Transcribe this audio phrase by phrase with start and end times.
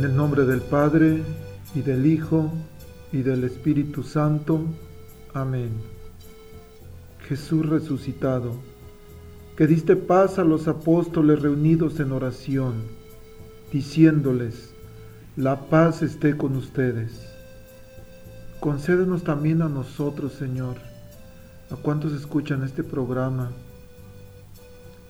[0.00, 1.22] En el nombre del Padre,
[1.74, 2.50] y del Hijo,
[3.12, 4.64] y del Espíritu Santo.
[5.34, 5.68] Amén.
[7.28, 8.54] Jesús resucitado,
[9.58, 12.76] que diste paz a los apóstoles reunidos en oración,
[13.70, 14.72] diciéndoles,
[15.36, 17.20] la paz esté con ustedes.
[18.58, 20.76] Concédenos también a nosotros, Señor,
[21.70, 23.50] a cuantos escuchan este programa,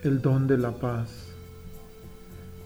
[0.02, 1.28] el don de la paz.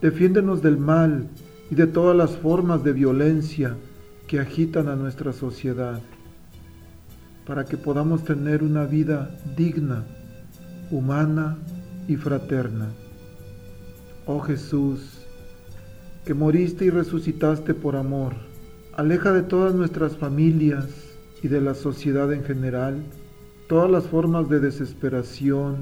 [0.01, 1.29] Defiéndenos del mal
[1.71, 3.77] y de todas las formas de violencia
[4.27, 6.01] que agitan a nuestra sociedad,
[7.47, 10.05] para que podamos tener una vida digna,
[10.91, 11.59] humana
[12.09, 12.89] y fraterna.
[14.27, 15.27] Oh Jesús,
[16.25, 18.35] que moriste y resucitaste por amor,
[18.97, 20.87] aleja de todas nuestras familias
[21.43, 23.03] y de la sociedad en general
[23.69, 25.77] todas las formas de desesperación,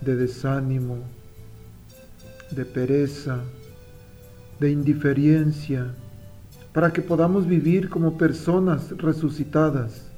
[0.00, 0.98] de desánimo,
[2.50, 3.40] de pereza,
[4.60, 5.94] de indiferencia,
[6.72, 10.10] para que podamos vivir como personas resucitadas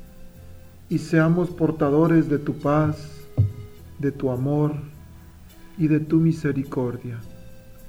[0.89, 3.27] y seamos portadores de tu paz,
[3.98, 4.73] de tu amor
[5.78, 7.19] y de tu misericordia.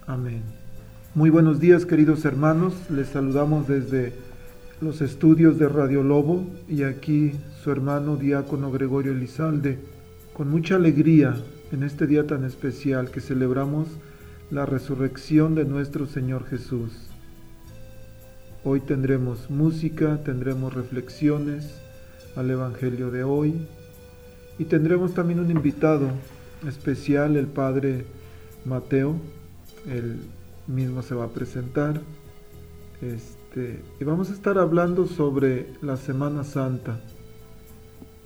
[0.06, 0.42] Amén.
[1.16, 4.14] Muy buenos días queridos hermanos, les saludamos desde
[4.82, 7.32] los estudios de Radio Lobo y aquí
[7.64, 9.80] su hermano diácono Gregorio Elizalde,
[10.34, 11.36] con mucha alegría
[11.72, 13.88] en este día tan especial que celebramos
[14.50, 16.92] la resurrección de nuestro Señor Jesús.
[18.64, 21.76] Hoy tendremos música, tendremos reflexiones
[22.36, 23.68] al Evangelio de hoy
[24.58, 26.10] y tendremos también un invitado
[26.66, 28.06] especial, el Padre
[28.64, 29.16] Mateo.
[29.86, 30.18] Él
[30.66, 32.00] mismo se va a presentar.
[33.02, 37.02] Este, y vamos a estar hablando sobre la Semana Santa.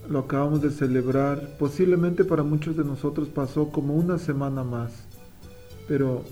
[0.07, 5.10] Lo acabamos de celebrar, posiblemente para muchos de nosotros pasó como una semana más
[5.91, 6.23] pero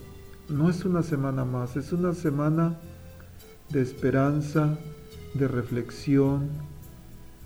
[0.48, 2.80] no es una semana más, es una semana
[3.68, 4.80] de esperanza,
[5.34, 6.48] de reflexión,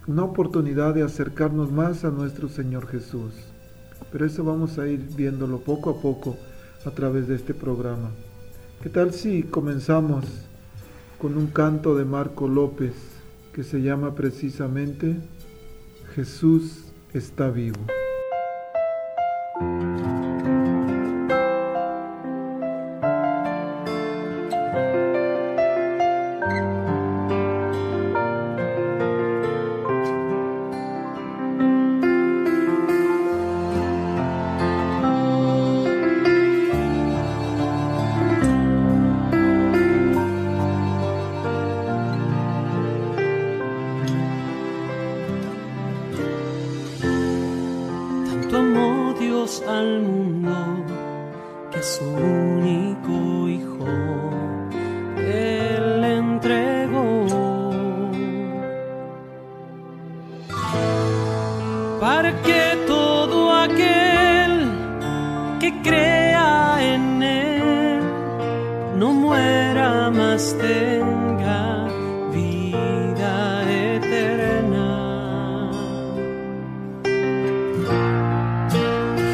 [0.06, 3.34] una oportunidad de acercarnos más a nuestro Señor Jesús.
[4.12, 6.38] Pero eso vamos a ir viéndolo poco a poco
[6.85, 8.12] a través de este programa.
[8.84, 10.24] ¿Qué tal si comenzamos
[11.19, 12.94] con un canto de Marco López
[13.53, 15.18] que se llama precisamente
[16.13, 17.88] Jesús está vivo?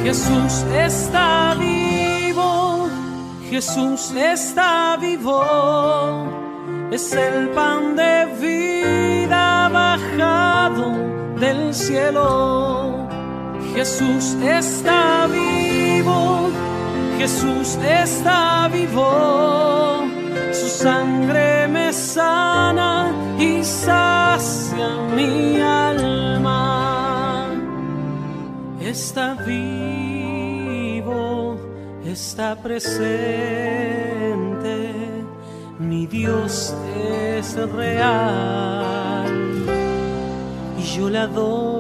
[0.04, 2.90] Jesús está vivo,
[3.48, 5.44] Jesús está vivo,
[6.90, 10.98] es el pan de vida bajado
[11.40, 13.08] del cielo.
[13.76, 16.50] Jesús está vivo,
[17.20, 20.08] Jesús está vivo,
[20.84, 22.92] sangre me sana
[23.38, 27.48] y sacia mi alma.
[28.82, 30.10] Está vivo
[32.12, 32.94] está presente,
[35.78, 39.28] mi Dios es real.
[40.78, 41.79] Y yo le adoro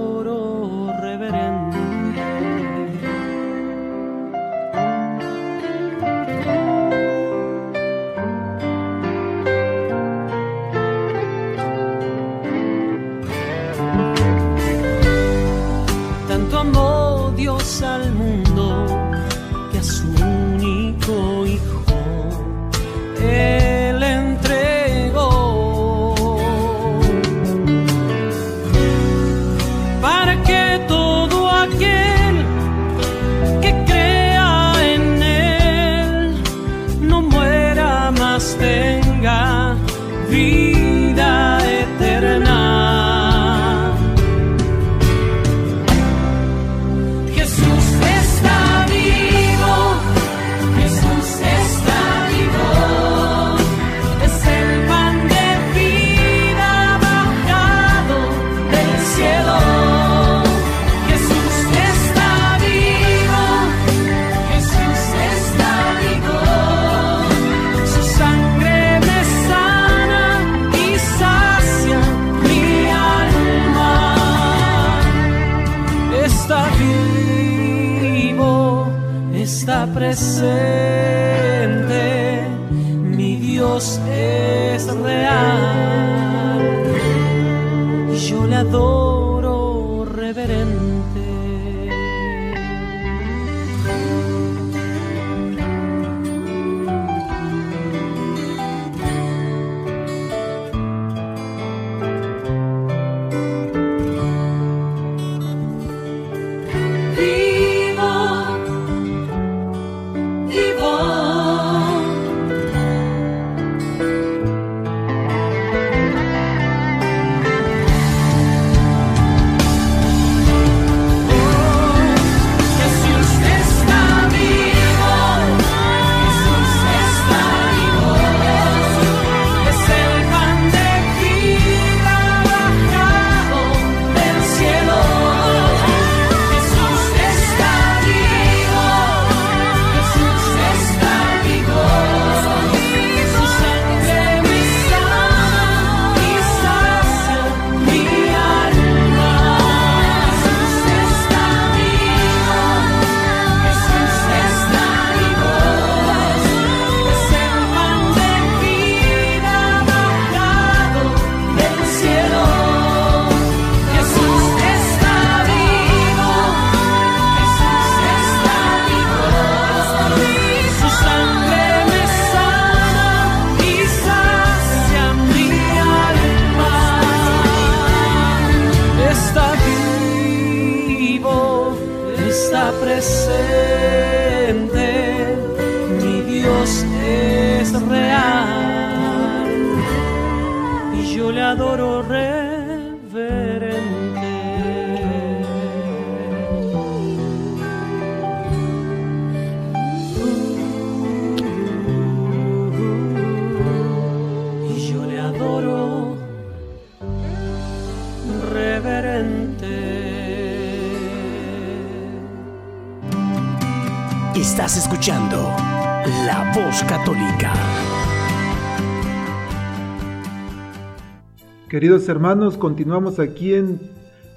[221.80, 223.80] Queridos hermanos, continuamos aquí en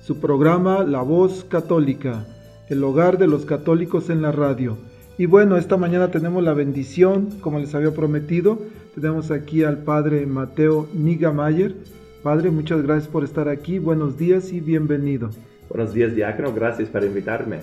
[0.01, 2.25] su programa La Voz Católica,
[2.69, 4.79] el hogar de los católicos en la radio.
[5.19, 8.61] Y bueno, esta mañana tenemos la bendición, como les había prometido,
[8.95, 11.75] tenemos aquí al Padre Mateo Nigamayer.
[12.23, 15.31] Padre, muchas gracias por estar aquí, buenos días y bienvenido.
[15.69, 17.59] Buenos días, diácono, gracias por invitarme.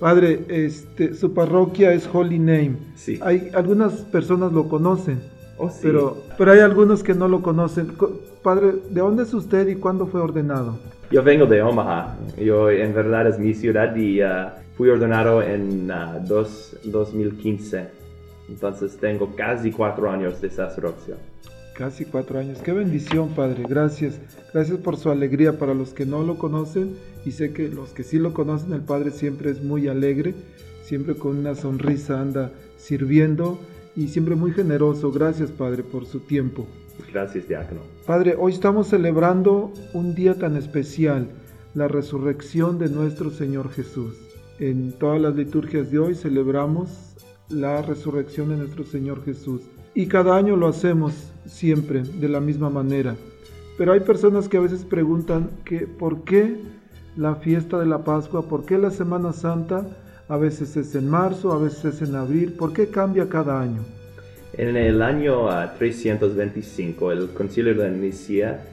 [0.00, 2.76] Padre, este, su parroquia es Holy Name.
[2.94, 3.18] Sí.
[3.22, 5.18] Hay algunas personas lo conocen,
[5.64, 5.78] Oh, sí.
[5.80, 7.92] pero, pero hay algunos que no lo conocen.
[8.42, 10.76] Padre, ¿de dónde es usted y cuándo fue ordenado?
[11.12, 12.16] Yo vengo de Omaha.
[12.36, 17.86] Yo en verdad es mi ciudad y uh, fui ordenado en uh, dos, 2015.
[18.48, 21.14] Entonces tengo casi cuatro años de sacerdocio.
[21.76, 22.58] Casi cuatro años.
[22.58, 23.62] Qué bendición, Padre.
[23.68, 24.18] Gracias.
[24.52, 28.02] Gracias por su alegría para los que no lo conocen y sé que los que
[28.02, 30.34] sí lo conocen, el Padre siempre es muy alegre,
[30.82, 33.60] siempre con una sonrisa anda sirviendo
[33.96, 35.10] y siempre muy generoso.
[35.12, 36.66] Gracias, Padre, por su tiempo.
[37.12, 37.80] Gracias, diácono.
[38.06, 41.28] Padre, hoy estamos celebrando un día tan especial,
[41.74, 44.14] la resurrección de nuestro Señor Jesús.
[44.58, 47.14] En todas las liturgias de hoy celebramos
[47.48, 49.62] la resurrección de nuestro Señor Jesús.
[49.94, 53.16] Y cada año lo hacemos siempre de la misma manera.
[53.76, 56.56] Pero hay personas que a veces preguntan que por qué
[57.16, 59.86] la fiesta de la Pascua, por qué la Semana Santa
[60.32, 63.84] a veces es en marzo, a veces es en abril, por qué cambia cada año.
[64.54, 68.64] En el año uh, 325, el concilio de Nicea,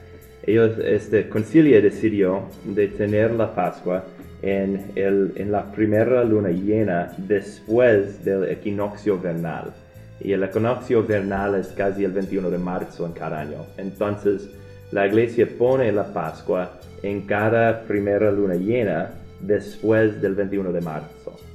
[0.46, 4.04] ellos, este concilio decidió de tener la Pascua
[4.40, 9.74] en la primera luna llena después del equinoccio vernal.
[10.18, 13.66] Y el equinoccio vernal es casi el 21 de marzo en cada año.
[13.76, 14.48] Entonces,
[14.92, 21.49] la iglesia pone la Pascua en cada primera luna llena después del 21 de marzo.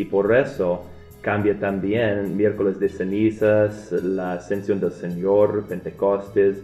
[0.00, 0.86] Y por eso
[1.20, 6.56] cambia también miércoles de cenizas, la ascensión del Señor, Pentecostes,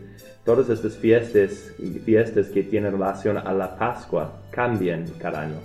[0.43, 1.71] todas estas fiestas,
[2.07, 5.57] fiestas que tienen relación a la Pascua cambian cada año.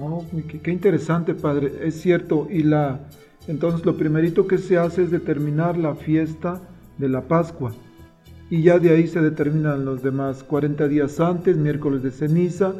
[0.00, 1.70] Oh, qué, qué, interesante, Padre.
[1.82, 2.48] Es cierto.
[2.50, 3.00] Y la,
[3.46, 6.62] entonces lo primerito que se hace es determinar la fiesta
[6.96, 7.74] de la Pascua.
[8.48, 10.42] Y ya de ahí se determinan los demás.
[10.44, 12.72] 40 días antes, miércoles de ceniza.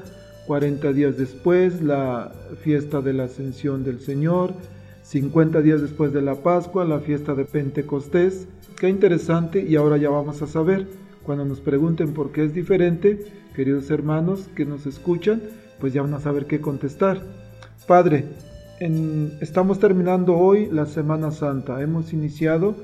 [0.46, 2.32] 40 días después, la
[2.62, 4.54] fiesta de la ascensión del Señor.
[5.02, 8.46] 50 días después de la Pascua, la fiesta de Pentecostés.
[8.78, 10.86] Qué interesante y ahora ya vamos a saber.
[11.22, 15.42] Cuando nos pregunten por qué es diferente, queridos hermanos que nos escuchan,
[15.80, 17.22] pues ya van a saber qué contestar.
[17.86, 18.24] Padre,
[19.40, 21.80] estamos terminando hoy la Semana Santa.
[21.80, 22.74] Hemos iniciado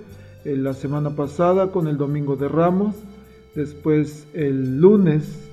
[0.44, 2.94] eh, la semana pasada con el Domingo de Ramos,
[3.54, 5.47] después el lunes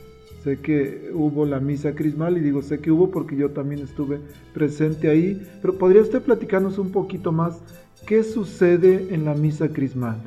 [0.46, 4.20] sé que hubo la misa crismal y digo sé que hubo porque yo también estuve
[4.54, 7.60] presente ahí, pero ¿podría usted platicarnos un poquito más
[8.06, 10.18] qué sucede en la misa crismal?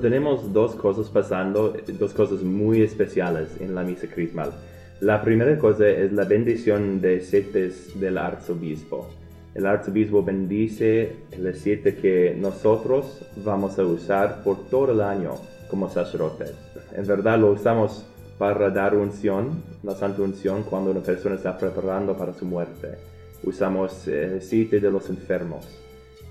[0.00, 4.52] tenemos dos cosas pasando, dos cosas muy especiales en la misa crismal.
[5.00, 9.08] La primera cosa es la bendición de aceites del arzobispo.
[9.54, 15.32] El arzobispo bendice el aceite que nosotros vamos a usar por todo el año
[15.68, 16.54] como sacerdotes.
[16.94, 18.06] En verdad lo usamos
[18.42, 22.98] para dar unción, la santa unción, cuando una persona está preparando para su muerte.
[23.44, 25.64] Usamos el aceite de los enfermos.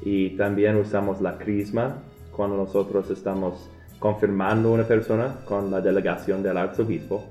[0.04, 2.00] Y también usamos la crisma
[2.36, 7.24] cuando nosotros estamos confirmando una persona con la delegación del arzobispo,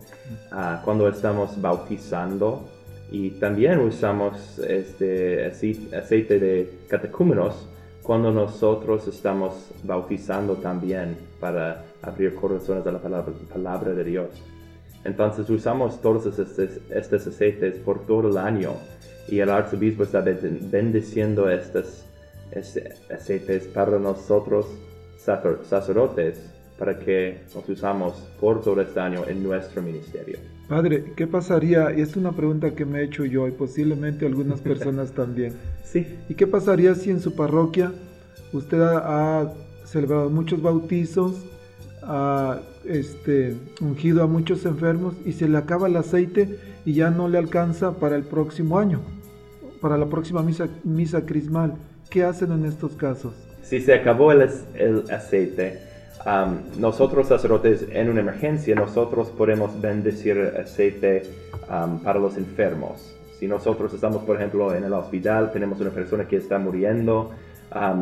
[0.50, 2.66] uh, cuando estamos bautizando
[3.12, 7.68] y también usamos este aceite de catecúmenos
[8.02, 14.30] cuando nosotros estamos bautizando también para abrir corazones a la palabra, palabra de Dios.
[15.04, 18.72] Entonces usamos todos estos, aceites por todo el año
[19.28, 22.04] y el arzobispo está bendiciendo estos,
[22.50, 24.66] estos aceites para nosotros
[25.18, 30.38] sacerdotes para que nos usamos por todo este año en nuestro ministerio.
[30.66, 31.92] Padre, ¿qué pasaría?
[31.94, 35.52] Y es una pregunta que me he hecho yo y posiblemente algunas personas también.
[35.84, 36.06] Sí.
[36.28, 37.92] ¿Y qué pasaría si en su parroquia
[38.52, 39.52] usted ha,
[39.84, 41.44] celebrado muchos bautizos,
[42.02, 47.28] ha este, ungido a muchos enfermos y se le acaba el aceite y ya no
[47.28, 49.00] le alcanza para el próximo año,
[49.80, 51.74] para la próxima misa, misa crismal?
[52.08, 53.34] ¿Qué hacen en estos casos?
[53.62, 55.78] Si se acabó el, el aceite,
[56.78, 61.22] nosotros sacerdotes en una emergencia, nosotros podemos bendecir aceite
[62.02, 63.16] para los enfermos.
[63.38, 67.30] Si nosotros estamos, por ejemplo, en el hospital, tenemos una persona que está muriendo,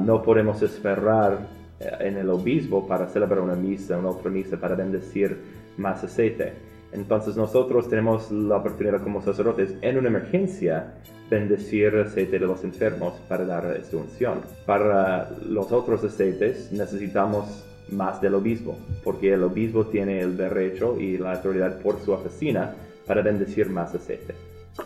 [0.05, 1.39] no podemos esperar
[1.81, 5.37] en el obispo para celebrar una misa, una otra misa para bendecir
[5.77, 6.55] más aceite.
[6.93, 10.95] Entonces nosotros tenemos la oportunidad como sacerdotes en una emergencia
[11.31, 14.41] bendecir aceite de los enfermos para dar esta unción.
[14.65, 21.19] Para los otros aceites necesitamos más del obispo, porque el obispo tiene el derecho y
[21.19, 22.75] la autoridad por su oficina
[23.07, 24.35] para bendecir más aceite.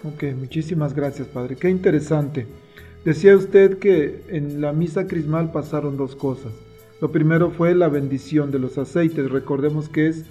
[0.05, 1.57] Ok, muchísimas gracias, Padre.
[1.57, 2.47] Qué interesante.
[3.05, 6.53] Decía usted que en la misa crismal pasaron dos cosas.
[7.03, 9.29] Lo primero fue la bendición de los aceites.
[9.29, 10.25] Recordemos que es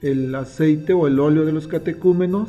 [0.00, 2.48] el aceite o el óleo de los catecúmenos,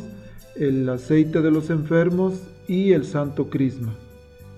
[0.56, 3.94] el aceite de los enfermos y el santo crisma.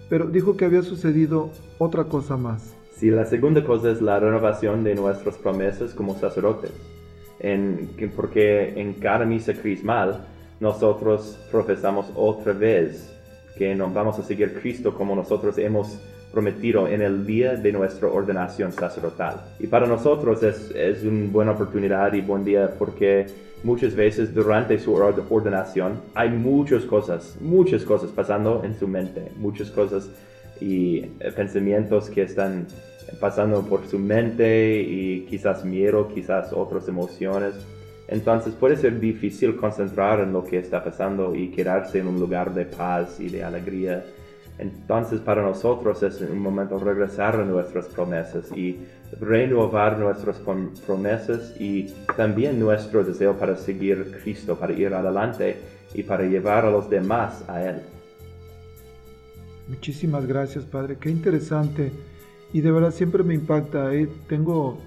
[0.08, 2.76] Pero dijo que había sucedido otra cosa más.
[2.96, 6.74] Sí, la segunda cosa es la renovación de nuestras promesas como sacerdotes.
[7.40, 10.28] En, porque en cada misa crismal
[10.60, 13.12] nosotros profesamos otra vez
[13.58, 16.00] que nos vamos a seguir Cristo como nosotros hemos
[16.38, 19.42] prometido en el día de nuestra ordenación sacerdotal.
[19.60, 23.26] Y para nosotros es, es una buena oportunidad y buen día porque
[23.64, 29.72] muchas veces durante su ordenación hay muchas cosas, muchas cosas pasando en su mente, muchas
[29.72, 30.12] cosas
[30.62, 32.68] y eh, pensamientos que están
[33.20, 37.56] pasando por su mente y quizás miedo, quizás otras emociones.
[38.08, 42.54] Entonces puede ser difícil concentrar en lo que está pasando y quedarse en un lugar
[42.54, 44.06] de paz y de alegría.
[44.60, 48.80] Entonces para nosotros es un momento regresar a nuestras promesas y
[49.20, 50.42] renovar nuestras
[50.86, 55.58] promesas y también nuestro deseo para seguir Cristo, para ir adelante
[55.94, 57.82] y para llevar a los demás a Él.
[59.68, 60.98] Muchísimas gracias, Padre.
[61.00, 61.92] Qué interesante.
[62.54, 63.94] Y de verdad siempre me impacta.
[63.94, 64.10] ¿eh?
[64.28, 64.78] Tengo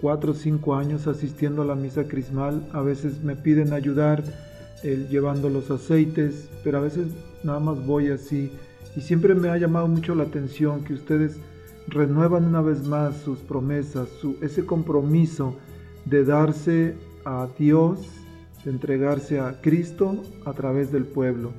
[0.00, 2.68] cuatro o cinco años asistiendo a la misa crismal.
[2.72, 4.22] A veces me piden ayudar
[4.82, 7.08] llevando los aceites, pero a veces
[7.42, 8.50] nada más voy así.
[8.96, 11.38] Y siempre me ha llamado mucho la atención que ustedes
[11.86, 15.56] renuevan una vez más sus promesas, su, ese compromiso
[16.04, 18.08] de darse a Dios,
[18.64, 21.52] de entregarse a Cristo a través del pueblo.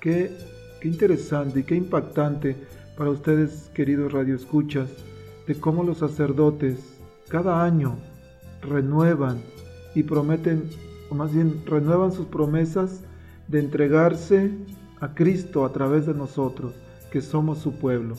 [0.00, 0.36] Qué
[0.82, 2.56] Qué interesante y qué impactante
[2.96, 4.90] para ustedes, queridos radioescuchas,
[5.46, 6.98] de cómo los sacerdotes
[7.28, 7.98] cada año
[8.62, 9.40] renuevan
[9.94, 10.68] y prometen,
[11.08, 13.04] o más bien renuevan sus promesas
[13.46, 14.50] de entregarse
[15.02, 16.72] a Cristo a través de nosotros,
[17.10, 18.14] que somos su pueblo.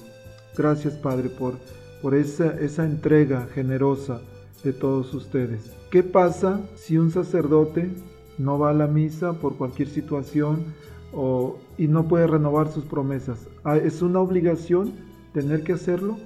[0.55, 1.55] Gracias, Padre, por,
[2.03, 4.21] por esa, esa entrega generosa
[4.63, 5.71] de todos ustedes.
[5.89, 7.89] ¿Qué pasa si un sacerdote
[8.37, 10.73] no va a la misa por cualquier situación
[11.13, 13.47] o, y no puede renovar sus promesas.
[13.63, 14.93] Ah, ¿Es una obligación
[15.33, 16.17] tener que hacerlo?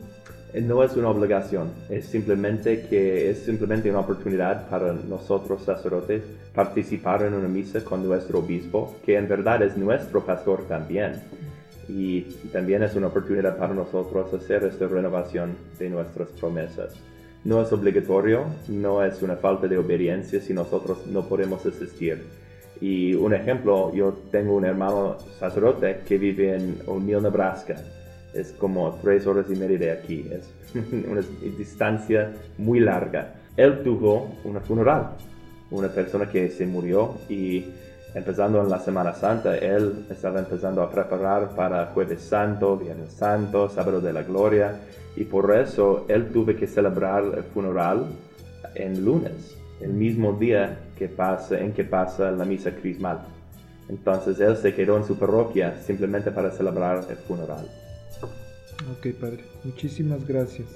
[0.53, 6.23] Eh, no es una obligación, es simplemente que es simplemente una oportunidad para nosotros sacerdotes
[6.53, 11.13] participar en una misa con nuestro obispo, que en verdad es nuestro pastor también.
[11.89, 16.93] y también es una oportunidad para nosotros hacer esta renovación de nuestras promesas.
[17.45, 22.25] No es obligatorio, no es una falta de obediencia si nosotros no podemos asistir.
[22.81, 27.75] Y un ejemplo, yo tengo un hermano sacerdote que vive en O'Neill, Nebraska.
[28.33, 30.49] Es como tres horas y media de aquí, es
[31.09, 31.21] una
[31.57, 33.33] distancia muy larga.
[33.55, 35.11] Él tuvo una funeral,
[35.71, 37.65] una persona que se murió y
[38.13, 43.69] empezando en la Semana Santa, él estaba empezando a preparar para Jueves Santo, Viernes Santo,
[43.69, 44.79] Sábado de la Gloria,
[45.15, 48.07] y por eso él tuvo que celebrar el funeral
[48.75, 53.19] en lunes, el mismo día que pasa, en que pasa la misa crismal.
[53.89, 57.67] Entonces él se quedó en su parroquia simplemente para celebrar el funeral.
[58.91, 60.67] Ok, Padre, muchísimas gracias.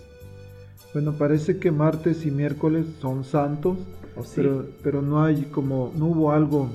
[0.93, 3.77] Bueno, parece que martes y miércoles son santos,
[4.17, 4.33] Oh, sí.
[4.35, 6.69] pero, pero no hay como, no hubo algo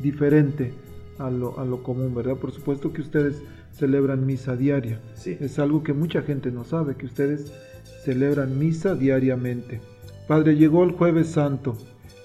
[0.00, 0.74] diferente
[1.18, 2.36] a lo, a lo común, ¿verdad?
[2.36, 3.40] Por supuesto que ustedes
[3.72, 5.00] celebran misa diaria.
[5.14, 5.38] Sí.
[5.40, 7.50] Es algo que mucha gente no sabe, que ustedes
[8.04, 9.80] celebran misa diariamente.
[10.28, 11.78] Padre, llegó el jueves santo.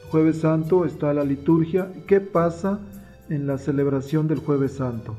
[0.03, 1.93] El jueves santo está la liturgia.
[2.07, 2.79] ¿Qué pasa
[3.29, 5.15] en la celebración del jueves santo?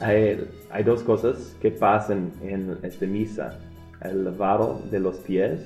[0.00, 3.58] Hay, hay dos cosas que pasan en esta misa.
[4.02, 5.60] El lavado de los pies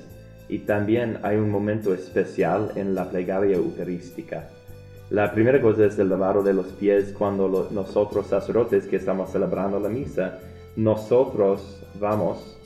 [0.48, 4.48] y también hay un momento especial en la plegaria eucarística.
[5.10, 9.30] La primera cosa es el lavado de los pies cuando lo- nosotros sacerdotes que estamos
[9.32, 10.38] celebrando la misa,
[10.76, 12.56] nosotros vamos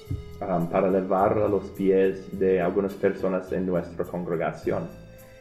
[0.43, 4.83] um, para lavar los pies de algunas personas en nuestra congregación.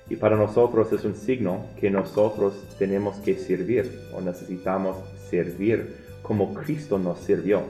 [0.09, 4.97] Y para nosotros es un signo que nosotros tenemos que servir o necesitamos
[5.29, 7.62] servir como Cristo nos sirvió.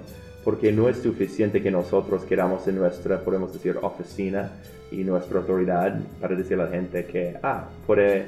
[0.45, 4.51] Porque no es suficiente que nosotros queramos en nuestra, podemos decir, oficina
[4.91, 8.27] y nuestra autoridad para decir a la gente que, ah, puede,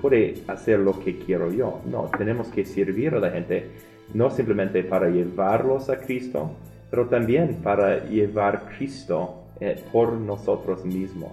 [0.00, 1.80] puede hacer lo que quiero yo.
[1.90, 3.70] No, tenemos que servir a la gente,
[4.12, 6.50] no simplemente para llevarlos a Cristo,
[6.90, 11.32] pero también para llevar Cristo eh, por nosotros mismos.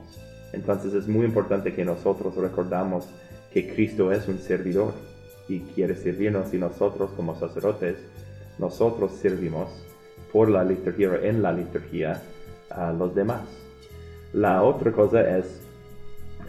[0.53, 3.07] Entonces es muy importante que nosotros recordamos
[3.53, 4.93] que Cristo es un servidor
[5.47, 7.97] y quiere servirnos y nosotros como sacerdotes,
[8.61, 9.69] nosotros servimos
[10.31, 12.21] por la liturgia, en la liturgia
[12.69, 13.41] a los demás.
[14.31, 15.61] La otra cosa es,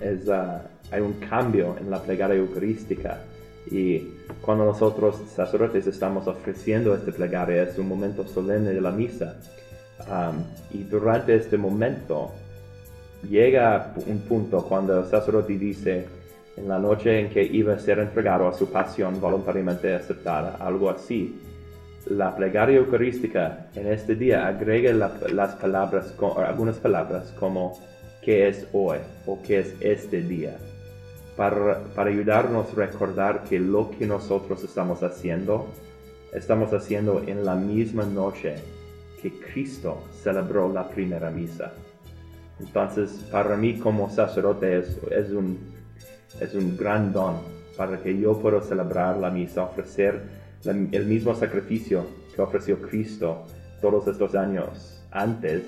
[0.01, 3.23] es ah, hay un cambio en la plegaria eucarística
[3.69, 9.37] y cuando nosotros sacerdotes estamos ofreciendo esta plegaria es un momento solemne de la misa
[10.09, 12.33] Am, y durante este momento
[13.29, 16.07] llega un punto cuando el sacerdote dice
[16.57, 20.91] en la noche en que iba a ser entregado a su pasión voluntariamente aceptada, algo
[20.91, 21.41] así.
[22.07, 26.15] La plegaria eucarística en este día agrega la- las palabras,
[26.47, 27.79] algunas palabras como
[28.23, 28.99] ¿qué es hoy?
[29.27, 30.57] o ¿qué es este día?
[31.37, 35.67] Para, para ayudarnos a recordar que lo que nosotros estamos haciendo,
[36.33, 38.57] estamos haciendo en la misma noche
[39.23, 41.73] que Cristo celebró la primera misa.
[42.61, 45.59] Entonces, para mí como sacerdote es, es, un,
[46.41, 47.37] es un gran don
[47.77, 53.45] para que yo pueda celebrar la misa, ofrecer la- el mismo sacrificio que ofreció Cristo
[53.81, 55.63] todos estos años antes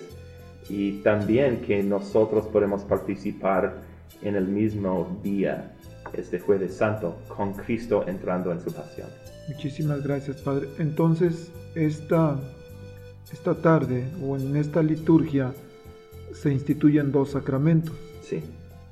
[0.69, 3.83] y también que nosotros podemos participar
[4.23, 5.73] en el mismo día,
[6.15, 9.09] este jueves santo, con Cristo entrando en su pasión.
[9.49, 10.69] Muchísimas gracias, Padre.
[10.79, 12.39] Entonces, esta,
[13.33, 15.53] esta tarde o en esta liturgia
[16.33, 18.43] se instituyen dos sacramentos, Sí.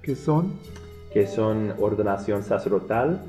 [0.02, 0.52] que son,
[1.12, 3.20] Que son ordenación sacerdotal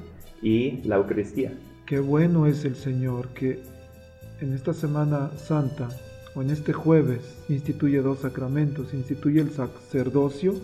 [0.41, 1.51] y la Eucaristía.
[1.86, 3.62] Qué bueno es el Señor que
[4.39, 5.89] en esta Semana Santa
[6.36, 10.56] o en este jueves instituye dos sacramentos, instituye el sacerdocio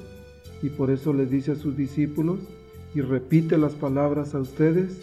[0.62, 2.40] y por eso les dice a sus discípulos
[2.94, 5.02] y repite las palabras a ustedes,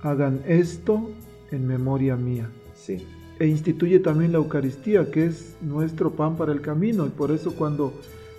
[0.00, 1.10] hagan esto
[1.50, 2.50] en memoria mía.
[2.74, 3.06] Sí.
[3.38, 7.54] e instituye también la Eucaristía, que es nuestro pan para el camino, y por eso
[7.54, 7.92] cuando,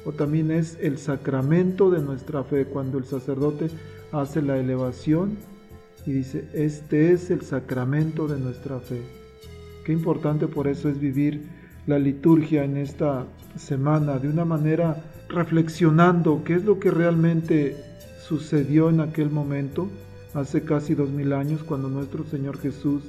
[0.06, 3.70] o también es el sacramento de nuestra fe, cuando el sacerdote
[4.12, 5.38] hace la elevación
[6.08, 9.02] y dice, este es el sacramento de nuestra fe.
[9.86, 11.42] Qué importante por eso es vivir
[11.86, 13.26] la liturgia en esta
[13.58, 17.76] semana de una manera reflexionando qué es lo que realmente
[18.26, 19.90] sucedió en aquel momento,
[20.34, 23.04] hace casi dos mil años, cuando nuestro Señor Jesús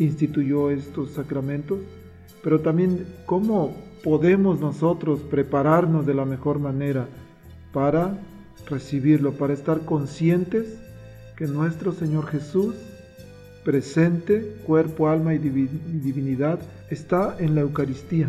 [0.00, 1.78] instituyó estos sacramentos,
[2.42, 7.06] pero también cómo podemos nosotros prepararnos de la mejor manera
[7.72, 8.18] para
[8.66, 10.83] recibirlo, para estar conscientes
[11.36, 12.74] que nuestro Señor Jesús,
[13.64, 18.28] presente, cuerpo, alma y divi- y divinidad, está en la Eucaristía.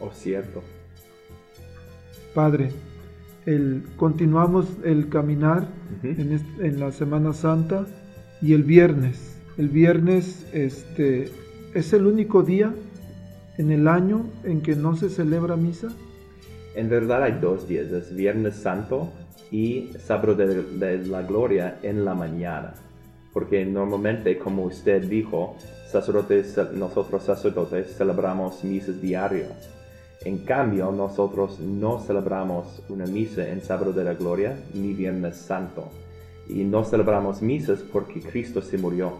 [0.00, 0.62] Oh, cierto.
[2.34, 2.70] Padre,
[3.46, 5.68] el, continuamos el caminar
[6.02, 7.86] en, en la Semana Santa
[8.42, 9.36] y el viernes.
[9.56, 11.30] El viernes este,
[11.74, 12.72] ¿Es el único día
[13.58, 15.88] en el año en que no se celebra misa?
[16.76, 19.12] En verdad hay dos días, es Viernes Santo
[19.50, 22.74] y Sábado de, la Gloria en la mañana.
[23.32, 25.56] Porque normalmente, como usted dijo,
[25.90, 29.70] sacerdotes, nosotros sacerdotes celebramos misas diarias.
[30.24, 35.88] En cambio, nosotros no celebramos una misa en Sábado de la Gloria ni Viernes Santo.
[36.48, 39.12] Y no celebramos misas porque Cristo se murió.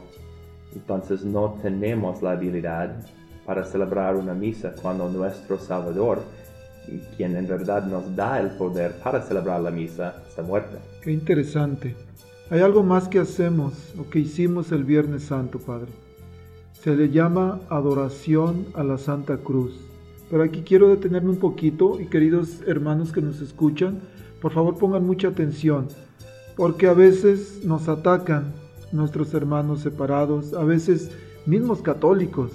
[0.74, 2.96] Entonces no tenemos la habilidad
[3.44, 6.22] para celebrar una misa cuando nuestro Salvador
[7.16, 10.78] quien en verdad nos da el poder para celebrar la misa, está muerta.
[11.02, 11.94] Qué interesante.
[12.50, 15.90] Hay algo más que hacemos o que hicimos el Viernes Santo, Padre.
[16.72, 19.74] Se le llama adoración a la Santa Cruz.
[20.30, 24.00] Pero aquí quiero detenerme un poquito y queridos hermanos que nos escuchan,
[24.40, 25.88] por favor pongan mucha atención,
[26.56, 28.52] porque a veces nos atacan
[28.92, 31.10] nuestros hermanos separados, a veces
[31.46, 32.52] mismos católicos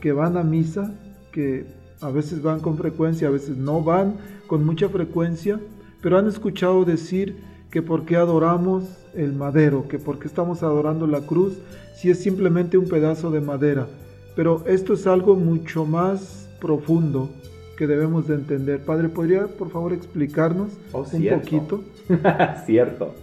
[0.00, 0.94] que van a misa,
[1.32, 1.66] que
[2.00, 5.58] a veces van con frecuencia, a veces no van con mucha frecuencia,
[6.02, 7.36] pero han escuchado decir
[7.70, 11.54] que por qué adoramos el madero, que por qué estamos adorando la cruz
[11.94, 13.86] si es simplemente un pedazo de madera.
[14.34, 17.30] Pero esto es algo mucho más profundo
[17.78, 18.80] que debemos de entender.
[18.84, 21.40] Padre, ¿podría por favor explicarnos Oh, un cierto.
[21.40, 21.84] poquito?
[22.66, 23.14] Cierto.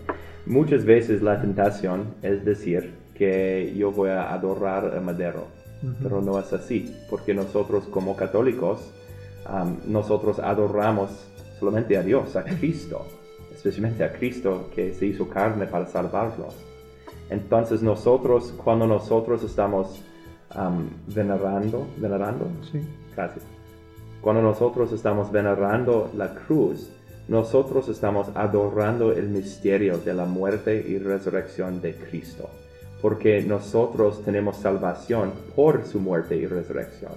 [0.45, 5.47] Muchas veces la tentación es decir que yo voy a adorar el madero,
[6.01, 8.91] pero no es así, porque nosotros como católicos,
[9.85, 11.09] nosotros adoramos
[11.59, 13.05] solamente a Dios, a Cristo,
[13.53, 16.55] especialmente a Cristo que se hizo carne para salvarnos.
[17.29, 20.01] Entonces nosotros, cuando nosotros estamos
[20.51, 22.81] am, venerando, venerando, Sí.
[23.15, 23.45] Gracias.
[24.21, 26.89] Cuando nosotros estamos venerando la cruz,
[27.27, 32.49] nosotros estamos adorando el misterio de la muerte y resurrección de Cristo,
[33.03, 37.11] porque nosotros tenemos salvación por su muerte y resurrección.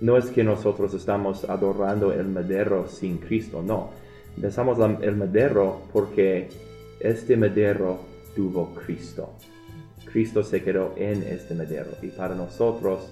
[0.00, 3.90] No es que nosotros estamos adorando el madero sin Cristo, no.
[4.36, 6.48] Besamos el madero porque
[6.98, 8.00] este madero
[8.34, 9.34] tuvo Cristo.
[10.10, 13.08] Cristo se quedó en este madero y para nosotros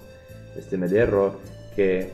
[0.57, 1.39] este madero
[1.73, 2.09] que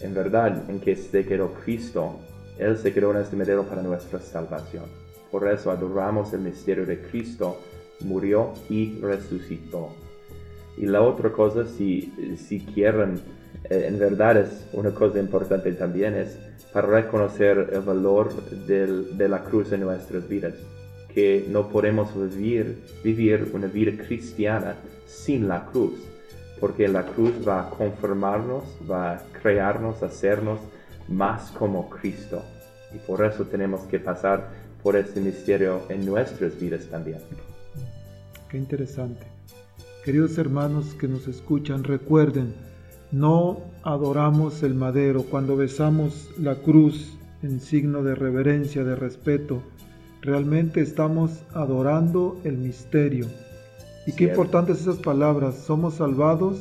[0.00, 2.18] en verdad en que se quedó Cristo,
[2.58, 4.84] Él se quedó en este madero para nuestra salvación.
[5.30, 7.58] Por eso adoramos el misterio de Cristo,
[8.02, 9.90] murió y resucitó.
[10.76, 13.20] Y la otra cosa, si, si quieren,
[13.68, 16.38] eh, en verdad es una cosa importante también, es
[16.72, 18.32] para reconocer el valor
[18.66, 20.54] del- de la cruz en nuestras vidas,
[21.12, 25.94] que no podemos vivir, vivir una vida cristiana sin la cruz,
[26.60, 30.60] porque la cruz va a conformarnos, va a crearnos, hacernos
[31.08, 32.42] más como Cristo.
[32.94, 34.48] Y por eso tenemos que pasar
[34.82, 37.18] por este misterio en nuestras vidas también.
[38.50, 39.26] Qué interesante.
[40.04, 42.52] Queridos hermanos que nos escuchan, recuerden,
[43.12, 49.62] no adoramos el madero cuando besamos la cruz en signo de reverencia, de respeto.
[50.20, 53.26] Realmente estamos adorando el misterio.
[54.04, 55.54] Y qué importantes esas palabras.
[55.54, 56.58] Somos salvados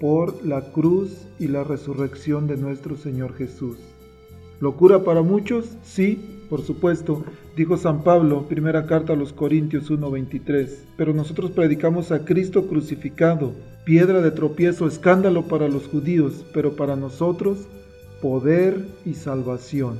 [0.00, 3.78] por la cruz y la resurrección de nuestro Señor Jesús.
[4.58, 5.76] ¿Locura para muchos?
[5.84, 7.24] Sí, por supuesto,
[7.56, 10.84] dijo San Pablo, primera carta a los Corintios 1:23.
[10.96, 13.52] Pero nosotros predicamos a Cristo crucificado,
[13.84, 17.66] piedra de tropiezo, escándalo para los judíos, pero para nosotros
[18.22, 19.98] poder y salvación.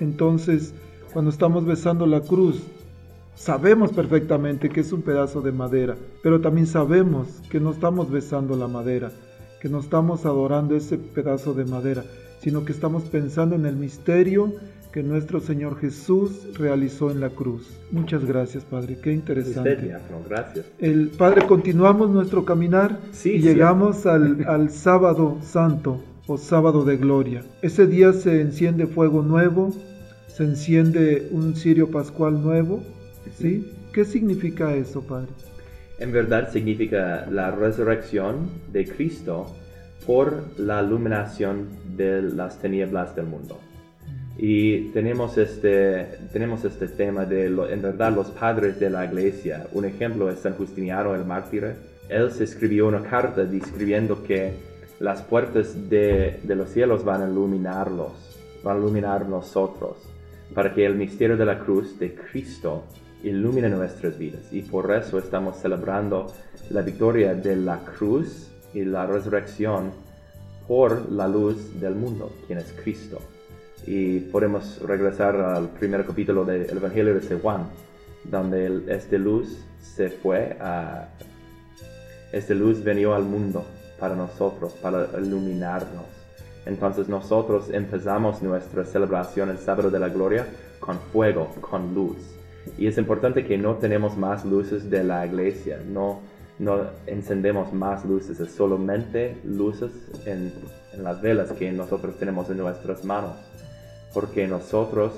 [0.00, 0.74] Entonces,
[1.12, 2.60] cuando estamos besando la cruz,
[3.36, 8.56] sabemos perfectamente que es un pedazo de madera, pero también sabemos que no estamos besando
[8.56, 9.12] la madera,
[9.60, 12.04] que no estamos adorando ese pedazo de madera,
[12.40, 14.52] sino que estamos pensando en el misterio
[14.94, 17.68] que nuestro Señor Jesús realizó en la cruz.
[17.90, 19.74] Muchas gracias, Padre, qué Usted, interesante.
[19.74, 20.66] diácono, gracias.
[20.78, 23.48] El Padre, continuamos nuestro caminar Sí, y sí.
[23.48, 27.42] llegamos al, al sábado santo o sábado de gloria.
[27.60, 29.74] Ese día se enciende fuego nuevo,
[30.28, 32.80] se enciende un cirio pascual nuevo,
[33.36, 33.68] ¿sí?
[33.92, 35.32] ¿Qué significa eso, Padre?
[35.98, 39.46] En verdad significa la resurrección de Cristo
[40.06, 43.58] por la iluminación de las tinieblas del mundo.
[44.36, 49.66] Y tenemos este, tenemos este tema de, lo- en verdad, los padres de la iglesia.
[49.72, 51.74] Un ejemplo es San Justiniano el mártir.
[52.08, 54.52] Él se escribió una carta describiendo que
[54.98, 58.12] las puertas de, de los cielos van a iluminarlos,
[58.62, 59.96] van a iluminar nosotros,
[60.52, 62.84] para que el misterio de la cruz de Cristo
[63.22, 64.52] ilumine nuestras vidas.
[64.52, 66.32] Y por eso estamos celebrando
[66.70, 69.92] la victoria de la cruz y la resurrección
[70.66, 73.20] por la luz del mundo, quien es Cristo.
[73.86, 77.68] Y podemos regresar al primer capítulo del Evangelio de San Juan,
[78.24, 81.08] donde esta luz se fue a...
[82.32, 83.64] Esta luz venió al mundo
[83.98, 86.04] para nosotros, para iluminarnos.
[86.66, 90.46] Entonces nosotros empezamos nuestra celebración el sábado de la gloria
[90.80, 92.16] con fuego, con luz.
[92.78, 96.20] Y es importante que no tenemos más luces de la iglesia, no,
[96.58, 99.92] no encendemos más luces, es solamente luces
[100.24, 100.52] en,
[100.94, 103.36] en las velas que nosotros tenemos en nuestras manos.
[104.14, 105.12] Porque nosotros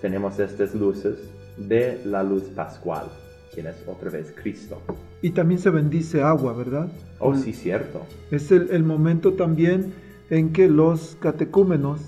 [0.00, 1.18] tenemos estas luces
[1.56, 3.04] de la luz pascual,
[3.52, 4.80] quien es otra vez Cristo.
[5.22, 6.90] Y también se bendice agua, ¿verdad?
[7.18, 8.00] Oh, sí, cierto.
[8.30, 9.92] Es el, el momento también
[10.30, 12.00] en que los catecúmenos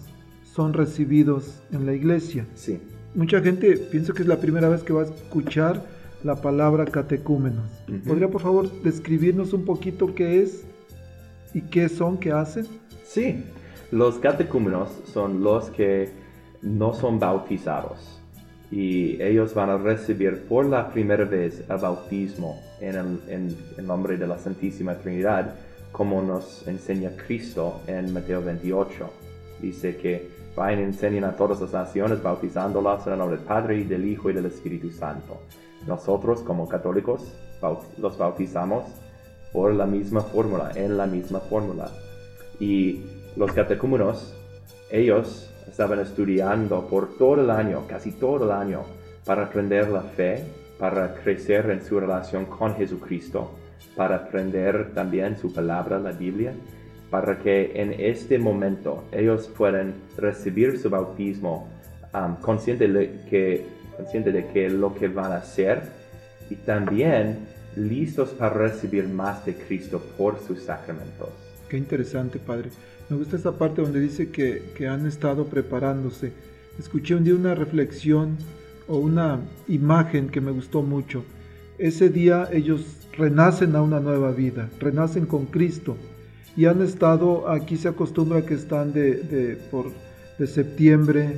[0.45, 2.47] son recibidos en la iglesia.
[2.55, 2.81] Sí.
[3.15, 5.85] Mucha gente piensa que es la primera vez que va a escuchar
[6.25, 7.69] la palabra catecúmenos.
[7.89, 8.09] Ujú.
[8.09, 10.65] ¿Podría por favor describirnos un poquito qué es
[11.53, 12.67] y qué son, qué hacen?
[13.05, 13.45] Sí,
[13.91, 16.22] los catecúmenos son los que
[16.63, 18.23] no son bautizados
[18.73, 24.27] y ellos van a recibir por la primera vez el bautismo en el, nombre de
[24.27, 25.55] la Santísima Trinidad,
[25.93, 29.11] como nos enseña Cristo en Mateo 28.
[29.61, 33.77] Dice que vayan y enseñen a todas las naciones, bautizándolas en el nombre del Padre
[33.77, 35.43] y del Hijo y del Espíritu Santo.
[35.87, 37.31] Nosotros, como católicos,
[37.99, 38.85] los bautizamos
[39.53, 41.91] por la misma fórmula, en la misma fórmula.
[42.59, 43.05] Y
[43.37, 44.35] los catecúmenos,
[44.91, 48.83] ellos estaban estudiando por todo el año, casi todo el año,
[49.25, 50.45] para aprender la fe,
[50.79, 53.53] para crecer en su relación con Jesucristo,
[53.97, 56.53] para aprender también su palabra, la Biblia,
[57.11, 61.69] para que en este momento ellos puedan recibir su bautismo
[62.15, 65.83] um, consciente, de que, consciente de que lo que van a hacer
[66.51, 71.31] y también listos para recibir más de Cristo por sus sacramentos.
[71.71, 72.69] Qué interesante, padre.
[73.13, 76.33] Me gusta esa parte donde dice que, que han estado preparándose.
[76.79, 78.39] Escuché un día una reflexión
[78.89, 81.23] o una imagen que me gustó mucho.
[81.77, 85.99] Ese día ellos renacen a una nueva vida, renacen con Cristo.
[86.57, 89.91] Y han estado, aquí se acostumbra que están de, de, por,
[90.39, 91.37] de septiembre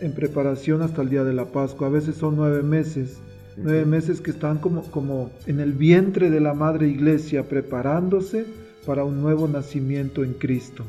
[0.00, 1.88] en preparación hasta el día de la Pascua.
[1.88, 3.18] A veces son nueve meses,
[3.58, 8.46] nueve meses que están como, como en el vientre de la Madre Iglesia preparándose
[8.86, 10.86] para un nuevo nacimiento en Cristo.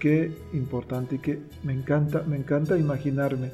[0.00, 3.50] Qué importante y que me encanta, me encanta imaginarme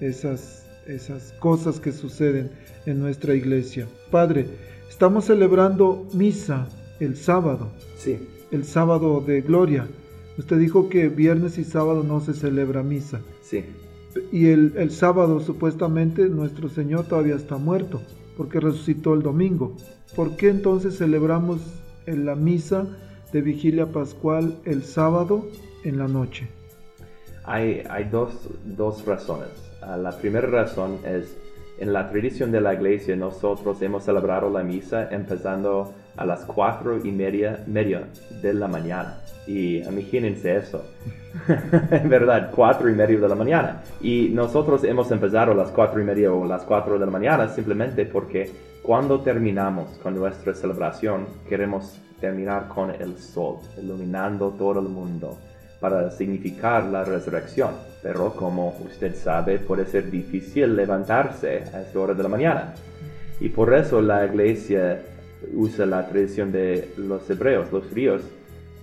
[0.00, 2.50] esas, esas cosas que suceden
[2.86, 3.86] en nuestra iglesia.
[4.10, 4.46] Padre,
[4.88, 6.66] estamos celebrando misa
[7.00, 8.18] el sábado, Sí,
[8.50, 9.86] el sábado de gloria.
[10.38, 13.20] Usted dijo que viernes y sábado no se celebra misa.
[13.42, 13.64] sí.
[14.32, 18.00] Y el, el sábado supuestamente nuestro Señor todavía está muerto,
[18.36, 19.76] porque resucitó el domingo.
[20.16, 21.60] ¿Por qué entonces celebramos
[22.06, 22.88] en la misa
[23.32, 25.46] de vigilia pascual el sábado
[25.84, 26.48] en la noche?
[27.44, 29.48] Hay, hay dos, dos razones.
[29.82, 31.36] Ah, la primera razón es,
[31.78, 36.98] en la tradición de la iglesia nosotros hemos celebrado la misa empezando a las cuatro
[37.02, 38.06] y media, media
[38.42, 39.20] de la mañana.
[39.46, 40.84] Y imagínense eso.
[41.90, 43.82] en verdad, cuatro y media de la mañana.
[44.00, 47.48] Y nosotros hemos empezado a las cuatro y media o las cuatro de la mañana
[47.48, 48.50] simplemente porque
[48.82, 55.38] cuando terminamos con nuestra celebración queremos terminar con el sol, iluminando todo el mundo
[55.80, 57.70] para significar la resurrección.
[58.02, 62.74] Pero como usted sabe, puede ser difícil levantarse a esta hora de la mañana.
[63.40, 65.02] Y por eso la iglesia
[65.54, 68.22] usa la tradición de los hebreos, los judíos,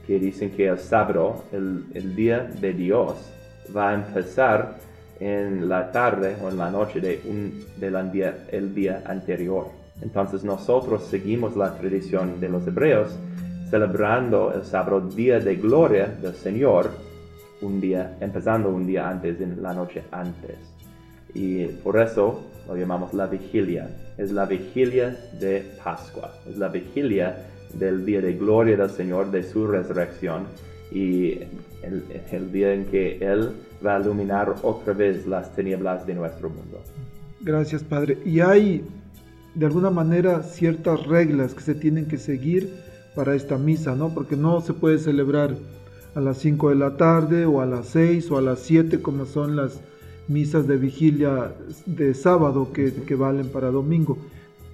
[0.05, 3.15] que dicen que el sábado, el, día de Dios,
[3.75, 4.77] va a empezar
[5.19, 9.67] en la tarde o en la noche del día, el día anterior.
[10.01, 13.17] Entonces nosotros seguimos la tradición de los hebreos
[13.69, 16.91] celebrando el sábado día de gloria del Señor,
[17.62, 20.58] un día, empezando un día antes, en la noche antes.
[21.34, 23.89] Y por eso lo llamamos la vigilia.
[24.17, 29.43] Es la vigilia de Pascua, es la vigilia del día de gloria del Señor, de
[29.43, 30.45] su resurrección
[30.91, 31.34] y
[31.84, 33.51] el, el día en que Él
[33.86, 36.82] va a iluminar otra vez las tinieblas de nuestro mundo.
[37.41, 38.17] Gracias, Padre.
[38.25, 38.86] Y hay,
[39.53, 42.87] de alguna manera, ciertas reglas que se tienen que seguir
[43.17, 44.13] para esta misa, ¿no?
[44.13, 45.56] Porque no se puede celebrar
[46.13, 49.25] a las 5 de la tarde o a las 6 o a las 7 como
[49.25, 49.82] son las
[50.27, 51.51] misas de vigilia
[51.88, 54.19] de sábado que, valen para domingo.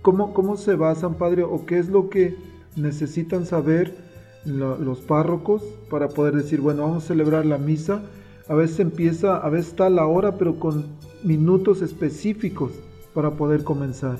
[0.01, 2.35] ¿Cómo, ¿Cómo se basan, Padre, o qué es lo que
[2.75, 3.95] necesitan saber
[4.43, 8.01] lo- los párrocos para poder decir, bueno, vamos a celebrar la misa?
[8.49, 10.83] A veces empieza, a veces está la hora, pero con
[11.23, 12.73] minutos específicos
[13.13, 14.17] para poder comenzar.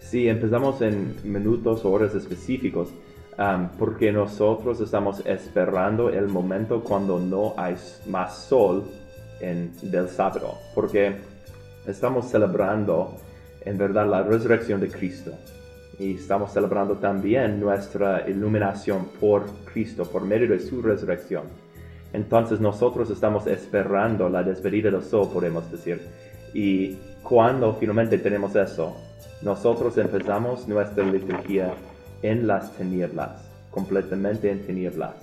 [0.00, 2.88] Sí, empezamos en minutos o horas específicos
[3.40, 7.74] um, porque nosotros estamos esperando el momento cuando no hay
[8.06, 8.84] más sol
[9.40, 11.16] en, del sábado, porque
[11.86, 13.16] estamos celebrando
[13.62, 15.32] en verdad la resurrección de Cristo.
[15.98, 21.42] y estamos celebrando también nuestra iluminación por Cristo, por medio de su resurrección.
[22.14, 26.00] Entonces nosotros estamos esperando la despedida del sol, podemos decir.
[26.54, 28.96] Y cuando finalmente tenemos eso,
[29.42, 31.74] nosotros empezamos nuestra liturgia
[32.22, 35.14] en las tinieblas, completamente en tinieblas.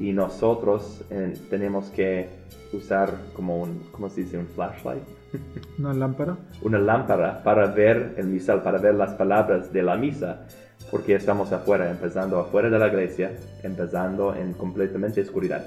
[0.00, 2.28] Y nosotros eh, tenemos que
[2.72, 4.38] usar como un, ¿cómo se dice?
[4.38, 5.02] Un flashlight.
[5.78, 6.36] ¿Una lámpara?
[6.62, 10.46] Una lámpara para ver el misal, para ver las palabras de la misa,
[10.90, 15.64] porque estamos afuera, empezando afuera de la iglesia, empezando en completamente oscuridad.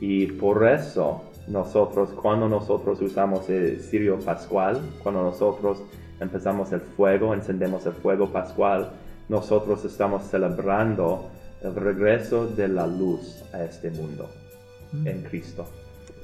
[0.00, 5.82] Y por eso nosotros, cuando nosotros usamos el cirio pascual, cuando nosotros
[6.20, 8.90] empezamos el fuego, encendemos el fuego pascual,
[9.28, 11.30] nosotros estamos celebrando
[11.62, 14.28] el regreso de la luz a este mundo
[15.04, 15.66] en Cristo.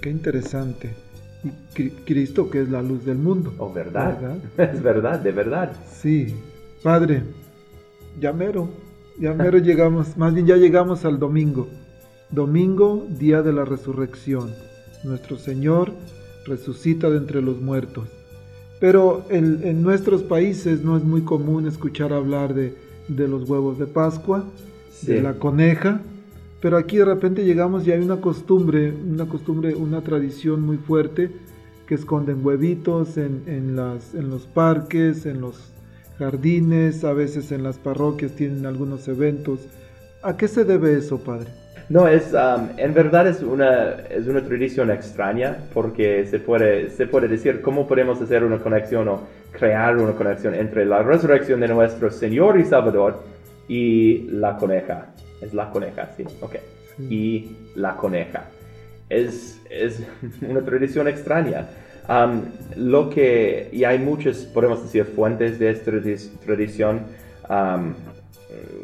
[0.01, 0.95] Qué interesante.
[1.43, 3.55] Y Cristo que es la luz del mundo.
[3.59, 4.37] Oh, ¿verdad?
[4.59, 5.73] Es verdad, de verdad.
[5.91, 6.35] Sí.
[6.83, 7.23] Padre,
[8.19, 8.69] ya mero,
[9.19, 11.69] ya mero llegamos, más bien ya llegamos al domingo.
[12.31, 14.53] Domingo, día de la resurrección.
[15.03, 15.93] Nuestro Señor
[16.45, 18.09] resucita de entre los muertos.
[18.81, 22.75] Pero en, nuestros países no es muy común escuchar hablar de,
[23.17, 24.45] los huevos de Pascua,
[25.03, 26.01] de la coneja,
[26.61, 31.31] pero aquí de repente llegamos y hay una costumbre, una costumbre, una tradición muy fuerte
[31.87, 35.73] que esconden huevitos en, las, en los parques, en los
[36.19, 39.61] jardines, a veces en las parroquias tienen algunos eventos.
[40.23, 41.49] ¿A qué se debe eso, padre?
[41.91, 47.09] No, es, um, en verdad es una, es una tradición extraña porque se puede, se
[47.09, 51.67] puede decir cómo podemos hacer una conexión o crear una conexión entre la resurrección de
[51.67, 53.25] nuestro Señor y Salvador
[53.67, 55.09] y la coneja.
[55.43, 56.57] Es la coneja, sí, ok.
[57.09, 58.45] Y la coneja.
[59.09, 60.01] Es, es
[60.49, 61.67] una tradición extraña.
[62.09, 62.43] Um,
[62.77, 65.91] lo que, y hay muchas, podemos decir, fuentes de esta
[66.45, 67.01] tradición.
[67.49, 67.95] Um,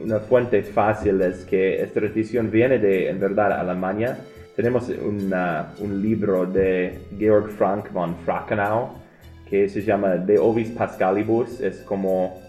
[0.02, 4.18] una fuente fácil es que esta tradición viene de, en verdad, Alemania.
[4.54, 9.06] Tenemos un libro de Georg Frank von Frackenau
[9.48, 11.60] que se llama De Ovis Pascalibus.
[11.60, 12.40] Es como,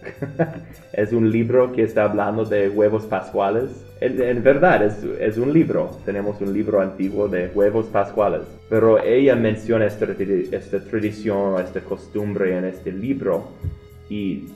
[0.93, 3.69] es un libro que está hablando de huevos pascuales.
[3.99, 5.91] En, verdad, es, es, un libro.
[6.05, 8.41] Tenemos un libro antiguo de huevos pascuales.
[8.69, 13.47] Pero ella menciona esta, esta tradición, esta costumbre en este libro.
[14.09, 14.49] Y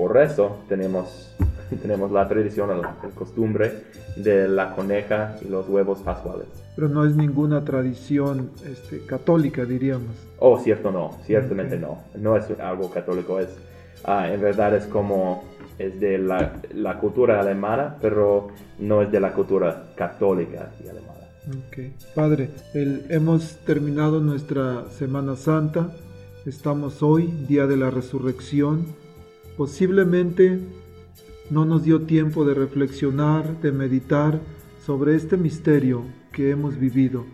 [0.00, 1.36] por eso tenemos
[1.82, 3.82] tenemos la tradición, la, costumbre
[4.16, 6.46] de la coneja y los huevos pascuales.
[6.74, 10.16] Pero no es ninguna tradición este, católica, diríamos.
[10.38, 11.98] Oh, cierto no, ciertamente no.
[12.14, 13.50] No es algo católico, es,
[14.04, 15.44] ah, en verdad es como,
[15.78, 21.20] es de la, la, cultura alemana, pero no es de la cultura católica y alemana.
[21.50, 21.78] Ok,
[22.14, 25.90] Padre, el, hemos terminado nuestra Semana Santa,
[26.46, 29.09] estamos hoy, día de la resurrección.
[29.60, 30.58] Posiblemente
[31.50, 34.40] no nos dio tiempo de reflexionar, de meditar
[34.86, 37.26] sobre este misterio que hemos vivido.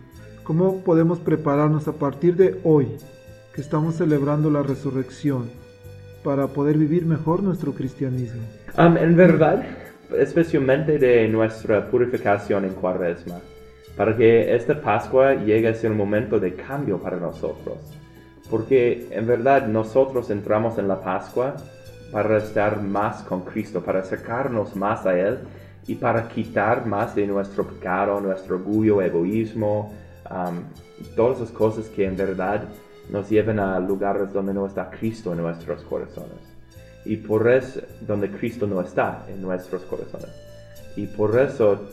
[0.43, 2.89] ¿Cómo podemos prepararnos a partir de hoy,
[3.55, 5.49] que estamos celebrando la resurrección,
[6.21, 8.41] para poder vivir mejor nuestro cristianismo?
[8.77, 9.63] en verdad,
[10.19, 13.39] especialmente de nuestra purificación en cuaresma,
[13.95, 17.77] para que esta Pascua llegue a ser un momento de cambio para nosotros.
[18.49, 21.55] Porque en verdad nosotros entramos en la Pascua
[22.11, 25.39] para estar más con Cristo, para acercarnos más a Él
[25.87, 29.93] y para quitar más de nuestro pecado, nuestro orgullo, egoísmo,
[31.15, 32.63] todas las cosas que en verdad
[33.09, 36.57] nos llevan a lugares donde no está Cristo en nuestros corazones.
[37.05, 40.29] Y por eso, donde Cristo no está en nuestros corazones.
[40.97, 41.87] Y por eso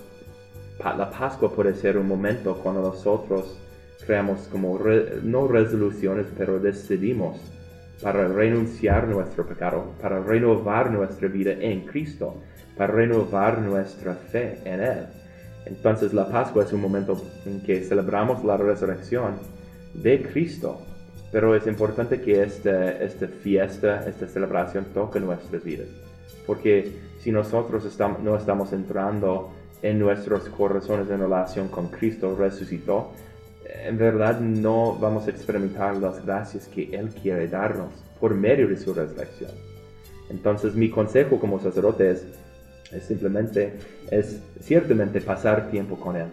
[0.78, 3.56] la Pascua puede ser un momento cuando nosotros
[4.04, 4.78] creamos como,
[5.22, 7.38] no resoluciones, pero decidimos
[8.04, 12.36] para renunciar nuestro pecado, para renovar nuestra vida en Cristo,
[12.76, 15.06] para renovar nuestra fe en Él.
[15.64, 19.36] Entonces la Pascua es un momento en que celebramos la resurrección
[19.94, 20.82] de Cristo,
[21.32, 25.88] pero es importante que esta, esta fiesta, esta celebración toque nuestras vidas,
[26.46, 29.50] porque si nosotros estamos, no estamos entrando
[29.80, 33.12] en nuestros corazones en relación con Cristo resucitó,
[33.64, 38.76] en verdad no vamos a experimentar las gracias que Él quiere darnos por medio de
[38.76, 39.50] su resurrección.
[40.30, 42.26] Entonces mi consejo como sacerdote es,
[43.06, 43.74] simplemente,
[44.10, 46.28] es ciertamente pasar tiempo con Él.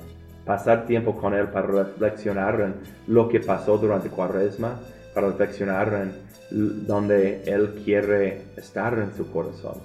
[0.46, 2.74] Pasar tiempo con Él para reflexionar en
[3.08, 4.80] lo que pasó durante Cuaresma,
[5.14, 9.76] para reflexionar en donde Él quiere estar en su corazón.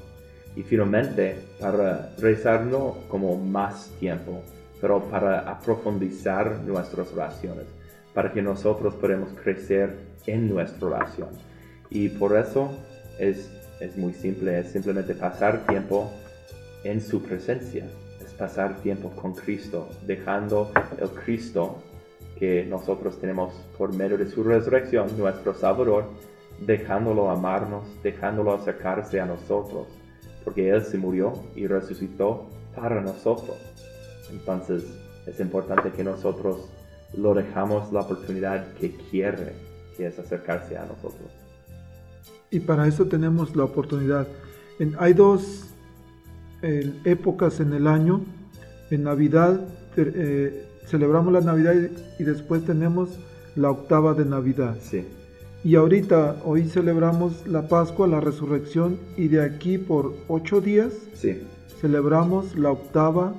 [0.57, 4.42] Y finalmente, para rezar no como más tiempo,
[4.80, 7.66] pero para profundizar nuestras oraciones,
[8.14, 9.96] para que nosotros podamos crecer
[10.26, 11.28] en nuestra oración.
[11.90, 12.70] Y por eso
[13.18, 13.50] es
[13.80, 16.10] es muy simple, es simplemente pasar tiempo
[16.84, 17.86] en su presencia,
[18.24, 21.82] es pasar tiempo con Cristo, dejando el Cristo
[22.38, 26.04] que nosotros tenemos por medio de su resurrección, nuestro Salvador,
[26.60, 29.88] dejándolo amarnos, dejándolo acercarse a nosotros,
[30.44, 33.56] porque Él se murió y resucitó para nosotros.
[34.30, 34.84] Entonces
[35.26, 36.68] es importante que nosotros
[37.16, 39.54] lo dejamos la oportunidad que quiere,
[39.96, 41.30] que es acercarse a nosotros.
[42.50, 44.26] Y para eso tenemos la oportunidad.
[44.98, 45.66] hay dos
[46.62, 48.20] eh, épocas en el año.
[48.90, 49.60] En Navidad
[49.96, 51.74] eh, celebramos la Navidad
[52.18, 53.18] y, después tenemos
[53.56, 54.76] la octava de Navidad.
[54.80, 55.04] Sí.
[55.64, 61.42] Y ahorita, hoy celebramos la Pascua, la resurrección, y de aquí por ocho días sí.
[61.80, 63.34] celebramos la octava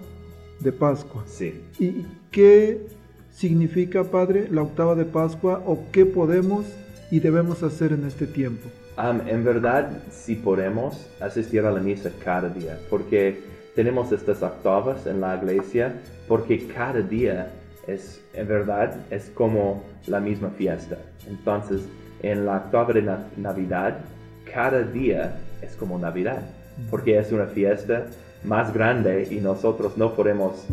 [0.59, 1.23] de Pascua.
[1.27, 1.63] Sí.
[1.79, 2.87] ¿Y qué
[3.31, 6.65] significa, Padre, la octava de Pascua o qué podemos
[7.11, 8.67] y debemos hacer en este tiempo?
[9.27, 13.39] en verdad, si podemos asistir a la misa cada día, porque
[13.75, 15.93] tenemos estas octavas en la iglesia,
[16.27, 17.51] porque cada día
[17.85, 20.97] es, en verdad, es como la misma fiesta.
[21.27, 21.81] Entonces,
[22.23, 23.03] en la octava de
[23.37, 23.99] Navidad,
[24.51, 26.41] cada día es como Navidad,
[26.89, 28.07] porque es una fiesta
[28.47, 30.65] más grande y nosotros no podemos,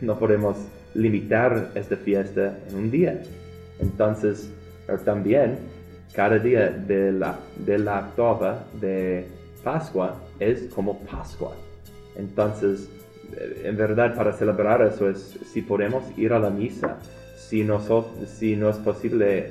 [0.00, 0.56] no podemos
[0.94, 3.22] limitar esta fiesta en un día.
[3.80, 4.50] Entonces,
[5.04, 5.58] también
[6.14, 9.26] cada día de la, de la octava de
[9.64, 11.54] Pascua es como Pascua.
[12.16, 12.88] Entonces,
[13.36, 16.98] eh, en verdad, para celebrar eso es si podemos ir a la misa,
[17.36, 17.80] si no,
[18.26, 19.50] si no es posible,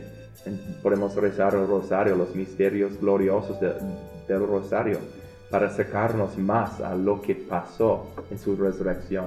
[0.84, 5.00] podemos rezar el rosario, los misterios gloriosos del rosario,
[5.52, 9.26] para acercarnos más a lo que pasó en su resurrección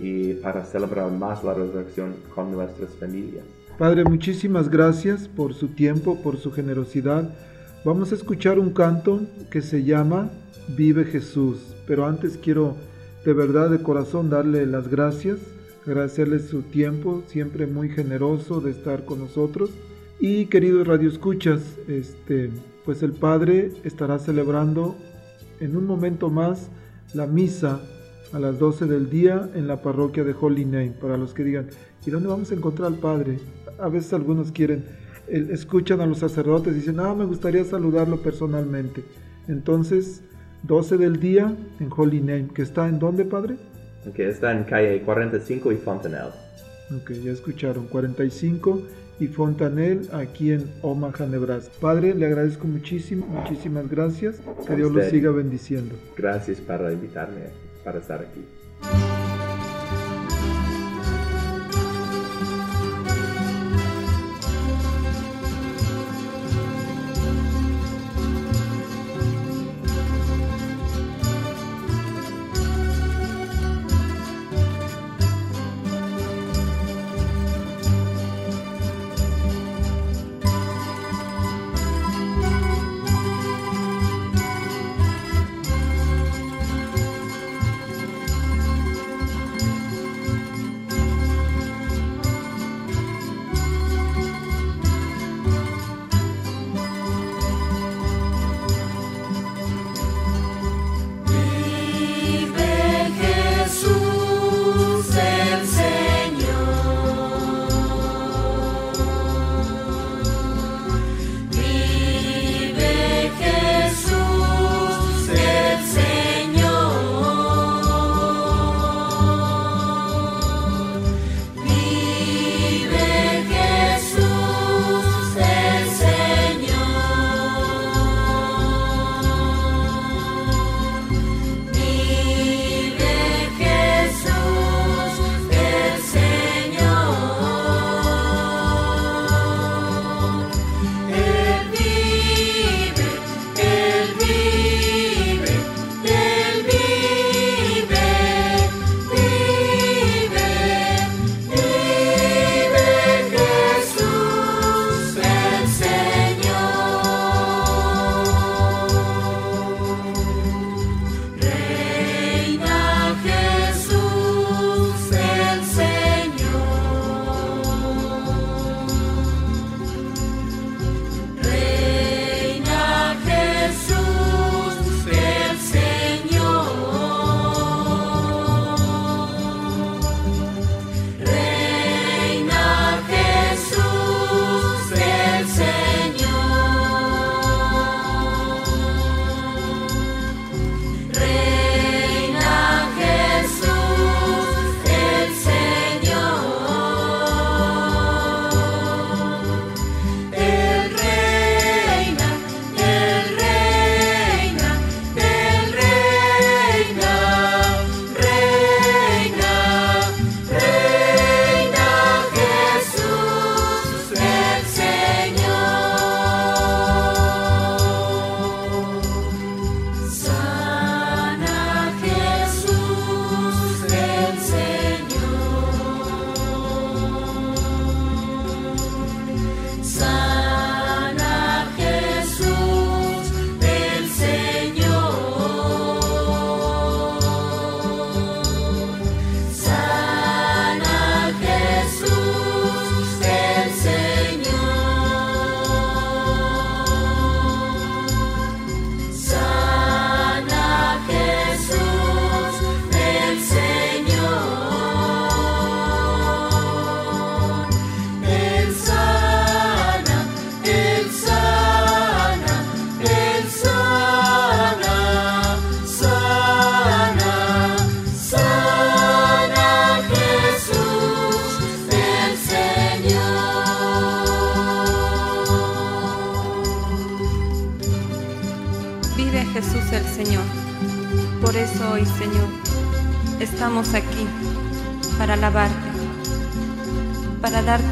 [0.00, 3.44] y para celebrar más la resurrección con nuestras familias.
[3.76, 7.28] Padre, muchísimas gracias por su tiempo, por su generosidad.
[7.84, 10.30] Vamos a escuchar un canto que se llama
[10.68, 12.76] Vive Jesús, pero antes quiero
[13.24, 15.38] de verdad de corazón darle las gracias,
[15.84, 19.70] agradecerle su tiempo, siempre muy generoso de estar con nosotros.
[20.18, 22.50] Y queridos radioescuchas, este,
[22.84, 24.96] pues el Padre estará celebrando
[25.60, 26.68] en un momento más
[27.14, 27.80] la misa
[28.32, 30.94] a las 12 del día en la parroquia de Holy Name.
[31.00, 31.68] Para los que digan,
[32.04, 33.38] ¿y dónde vamos a encontrar al Padre?
[33.78, 34.84] A veces algunos quieren,
[35.28, 39.04] escuchan a los sacerdotes y dicen, ah, me gustaría saludarlo personalmente.
[39.48, 40.22] Entonces,
[40.64, 43.56] 12 del día en Holy Name, que está en dónde, Padre?
[44.14, 46.30] Que está en calle 45 y Fontanel.
[46.96, 48.82] Ok, ya escucharon, 45
[49.18, 51.72] y Fontanel aquí en Omaha, Nebraska.
[51.80, 54.36] Padre, le agradezco muchísimo, muchísimas gracias.
[54.66, 55.94] Que Dios lo siga bendiciendo.
[56.16, 57.40] Gracias para invitarme
[57.84, 59.25] para estar aquí.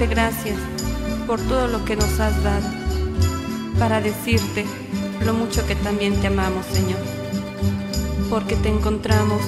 [0.07, 0.59] Gracias
[1.27, 2.69] por todo lo que nos has dado,
[3.79, 4.65] para decirte
[5.25, 6.99] lo mucho que también te amamos, Señor,
[8.29, 9.41] porque te encontramos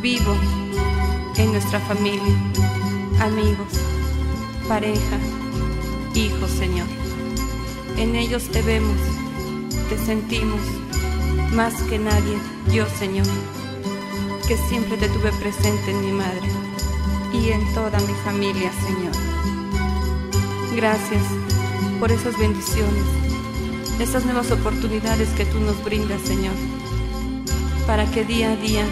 [0.00, 0.34] vivo
[1.36, 2.34] en nuestra familia,
[3.20, 3.72] amigos,
[4.68, 5.18] pareja,
[6.14, 6.86] hijos, Señor.
[7.96, 8.98] En ellos te vemos,
[9.88, 10.60] te sentimos,
[11.52, 12.38] más que nadie,
[12.72, 13.26] yo, Señor,
[14.46, 16.48] que siempre te tuve presente en mi madre
[17.32, 19.59] y en toda mi familia, Señor.
[20.74, 21.22] Gracias
[21.98, 23.04] por esas bendiciones,
[23.98, 26.54] esas nuevas oportunidades que tú nos brindas, Señor,
[27.86, 28.84] para que día a día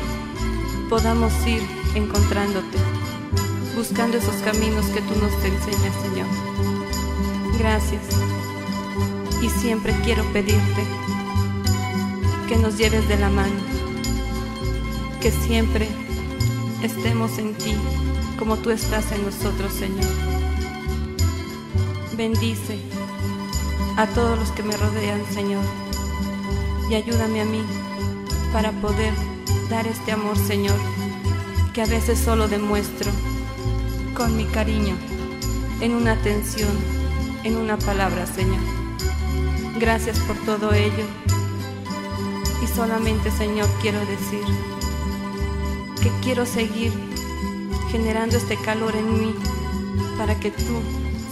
[0.90, 1.62] podamos ir
[1.94, 2.78] encontrándote,
[3.76, 6.26] buscando esos caminos que tú nos enseñas, Señor.
[7.58, 8.02] Gracias.
[9.40, 10.82] Y siempre quiero pedirte
[12.48, 13.60] que nos lleves de la mano,
[15.20, 15.88] que siempre
[16.82, 17.74] estemos en ti
[18.36, 20.27] como tú estás en nosotros, Señor.
[22.18, 22.76] Bendice
[23.96, 25.62] a todos los que me rodean, Señor,
[26.90, 27.62] y ayúdame a mí
[28.52, 29.12] para poder
[29.70, 30.74] dar este amor, Señor,
[31.72, 33.12] que a veces solo demuestro
[34.16, 34.96] con mi cariño,
[35.80, 36.72] en una atención,
[37.44, 38.64] en una palabra, Señor.
[39.78, 41.04] Gracias por todo ello.
[42.60, 44.42] Y solamente, Señor, quiero decir
[46.02, 46.92] que quiero seguir
[47.92, 49.34] generando este calor en mí
[50.16, 50.82] para que tú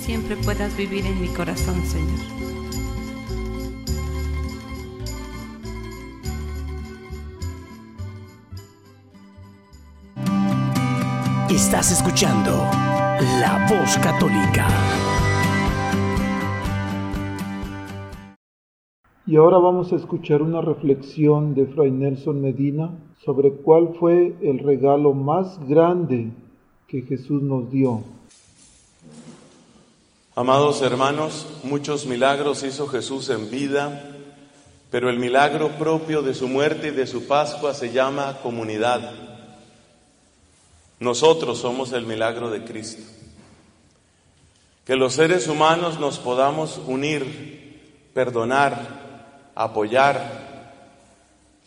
[0.06, 2.20] siempre puedas vivir en mi corazón, Señor.
[11.50, 12.52] Estás escuchando
[13.40, 14.68] La Voz Católica.
[19.26, 24.60] Y ahora vamos a escuchar una reflexión de Fray Nelson Medina sobre cuál fue el
[24.60, 26.30] regalo más grande
[26.86, 28.15] que Jesús nos dio.
[30.38, 34.14] Amados hermanos, muchos milagros hizo Jesús en vida,
[34.90, 39.12] pero el milagro propio de su muerte y de su Pascua se llama comunidad.
[41.00, 43.02] Nosotros somos el milagro de Cristo.
[44.84, 50.82] Que los seres humanos nos podamos unir, perdonar, apoyar,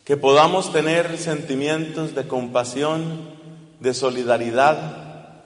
[0.05, 3.32] que podamos tener sentimientos de compasión,
[3.80, 5.41] de solidaridad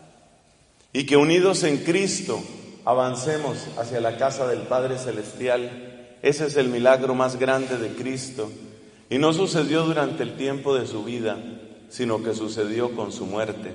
[0.91, 2.43] y que unidos en Cristo
[2.85, 6.17] avancemos hacia la casa del Padre Celestial.
[6.21, 8.51] Ese es el milagro más grande de Cristo.
[9.09, 11.37] Y no sucedió durante el tiempo de su vida,
[11.89, 13.71] sino que sucedió con su muerte.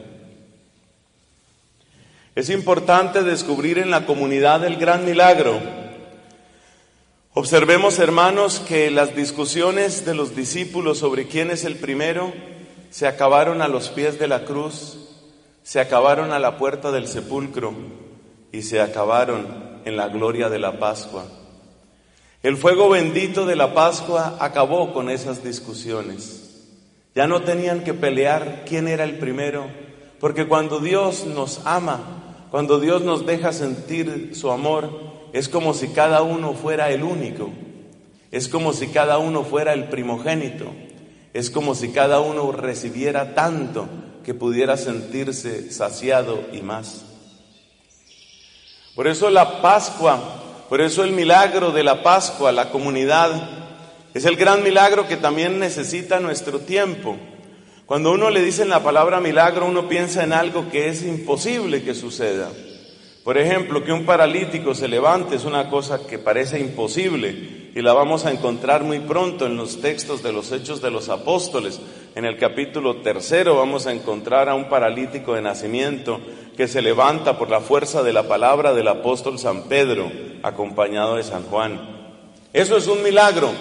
[2.34, 5.58] Es importante descubrir en la comunidad el gran milagro.
[7.34, 12.32] Observemos, hermanos, que las discusiones de los discípulos sobre quién es el primero
[12.90, 14.96] se acabaron a los pies de la cruz,
[15.62, 17.74] se acabaron a la puerta del sepulcro
[18.52, 19.46] y se acabaron
[19.84, 21.24] en la gloria de la Pascua.
[22.42, 26.66] El fuego bendito de la Pascua acabó con esas discusiones.
[27.14, 29.66] Ya no tenían que pelear quién era el primero,
[30.20, 34.90] porque cuando Dios nos ama, cuando Dios nos deja sentir su amor,
[35.32, 37.50] es como si cada uno fuera el único,
[38.30, 40.66] es como si cada uno fuera el primogénito,
[41.34, 43.88] es como si cada uno recibiera tanto
[44.24, 47.07] que pudiera sentirse saciado y más.
[48.98, 50.18] Por eso la Pascua,
[50.68, 53.30] por eso el milagro de la Pascua, la comunidad,
[54.12, 57.16] es el gran milagro que también necesita nuestro tiempo.
[57.86, 61.94] Cuando uno le dice la palabra milagro, uno piensa en algo que es imposible que
[61.94, 62.50] suceda.
[63.22, 67.92] Por ejemplo, que un paralítico se levante es una cosa que parece imposible y la
[67.92, 71.78] vamos a encontrar muy pronto en los textos de los Hechos de los Apóstoles.
[72.18, 76.20] En el capítulo tercero vamos a encontrar a un paralítico de nacimiento
[76.56, 80.10] que se levanta por la fuerza de la palabra del apóstol San Pedro,
[80.42, 81.78] acompañado de San Juan.
[82.52, 83.52] Eso es un milagro.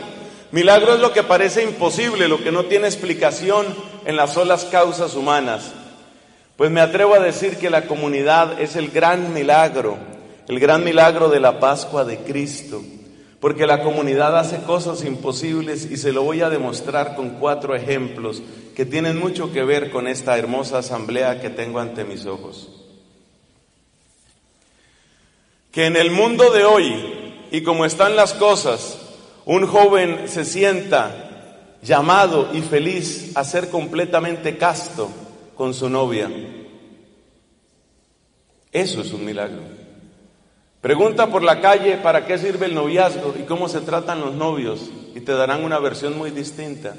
[0.49, 3.67] Milagro es lo que parece imposible, lo que no tiene explicación
[4.05, 5.75] en las solas causas humanas.
[6.55, 9.99] Pues me atrevo a decir que la comunidad es el gran milagro,
[10.47, 12.81] el gran milagro de la Pascua de Cristo,
[13.39, 18.41] porque la comunidad hace cosas imposibles y se lo voy a demostrar con cuatro ejemplos
[18.75, 22.69] que tienen mucho que ver con esta hermosa asamblea que tengo ante mis ojos
[25.77, 26.91] que en el mundo de hoy
[27.51, 28.97] y como están las cosas,
[29.45, 35.11] un joven se sienta llamado y feliz a ser completamente casto
[35.55, 36.31] con su novia.
[38.71, 39.76] Eso es un milagro.
[40.81, 44.91] Pregunta por la calle para qué sirve el noviazgo y cómo se tratan los novios
[45.15, 46.93] y te darán una versión muy distinta.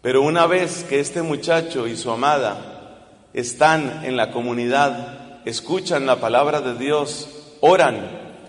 [0.00, 6.16] Pero una vez que este muchacho y su amada están en la comunidad, escuchan la
[6.16, 7.28] palabra de Dios,
[7.60, 7.98] oran,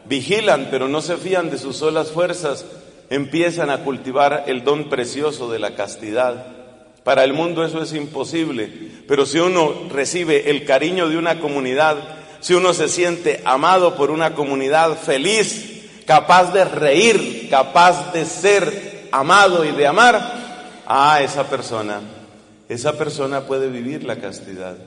[0.05, 2.65] vigilan, pero no se fían de sus solas fuerzas,
[3.09, 6.45] empiezan a cultivar el don precioso de la castidad.
[7.03, 8.71] Para el mundo eso es imposible,
[9.07, 14.11] pero si uno recibe el cariño de una comunidad, si uno se siente amado por
[14.11, 21.49] una comunidad feliz, capaz de reír, capaz de ser amado y de amar, a esa
[21.49, 22.01] persona,
[22.69, 24.77] esa persona puede vivir la castidad.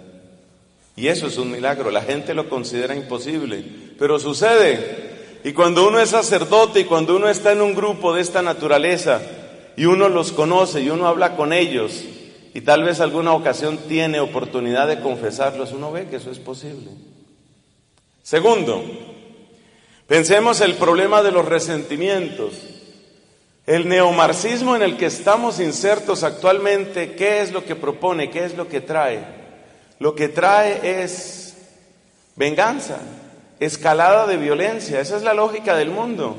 [0.95, 1.91] Y eso es un milagro.
[1.91, 3.65] La gente lo considera imposible,
[3.99, 5.41] pero sucede.
[5.43, 9.21] Y cuando uno es sacerdote y cuando uno está en un grupo de esta naturaleza
[9.77, 12.05] y uno los conoce y uno habla con ellos
[12.55, 17.18] y tal vez alguna ocasión tiene oportunidad de confesarlos, uno ve que eso es posible.
[18.29, 18.85] Segundo,
[20.07, 22.53] pensemos el problema de los resentimientos.
[23.65, 28.29] El neomarxismo en el que estamos insertos actualmente, ¿qué es lo que propone?
[28.29, 29.21] ¿Qué es lo que trae?
[29.99, 31.57] Lo que trae es
[32.37, 32.99] venganza,
[33.61, 35.01] escalada de violencia.
[35.01, 36.37] Esa es la lógica del mundo.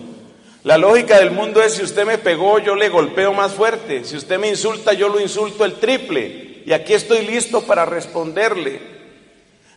[0.63, 4.03] La lógica del mundo es si usted me pegó, yo le golpeo más fuerte.
[4.03, 6.61] Si usted me insulta, yo lo insulto el triple.
[6.67, 8.79] Y aquí estoy listo para responderle.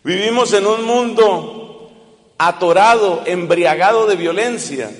[0.04, 1.61] Vivimos en un mundo
[2.48, 4.90] atorado, embriagado de violencia.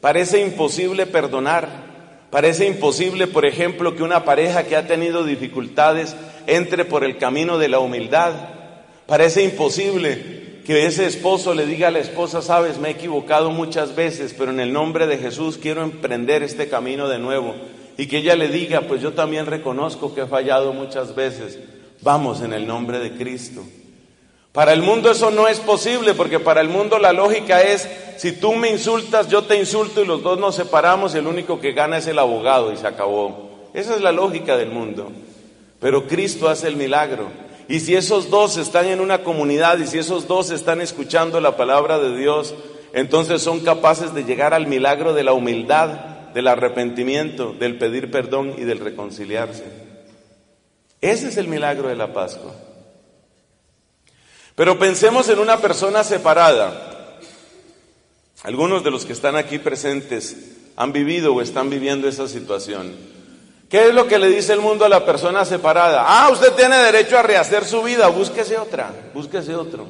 [0.00, 1.88] Parece imposible perdonar.
[2.30, 6.14] Parece imposible, por ejemplo, que una pareja que ha tenido dificultades
[6.46, 8.32] entre por el camino de la humildad.
[9.06, 13.96] Parece imposible que ese esposo le diga a la esposa, sabes, me he equivocado muchas
[13.96, 17.54] veces, pero en el nombre de Jesús quiero emprender este camino de nuevo.
[17.96, 21.58] Y que ella le diga, pues yo también reconozco que he fallado muchas veces.
[22.02, 23.64] Vamos en el nombre de Cristo.
[24.58, 28.32] Para el mundo eso no es posible porque para el mundo la lógica es, si
[28.32, 31.70] tú me insultas, yo te insulto y los dos nos separamos y el único que
[31.70, 33.68] gana es el abogado y se acabó.
[33.72, 35.12] Esa es la lógica del mundo.
[35.78, 37.28] Pero Cristo hace el milagro.
[37.68, 41.56] Y si esos dos están en una comunidad y si esos dos están escuchando la
[41.56, 42.52] palabra de Dios,
[42.92, 45.90] entonces son capaces de llegar al milagro de la humildad,
[46.34, 49.62] del arrepentimiento, del pedir perdón y del reconciliarse.
[51.00, 52.67] Ese es el milagro de la Pascua.
[54.58, 57.16] Pero pensemos en una persona separada.
[58.42, 60.36] Algunos de los que están aquí presentes
[60.74, 62.92] han vivido o están viviendo esa situación.
[63.70, 66.04] ¿Qué es lo que le dice el mundo a la persona separada?
[66.08, 69.86] Ah, usted tiene derecho a rehacer su vida, búsquese otra, búsquese otro.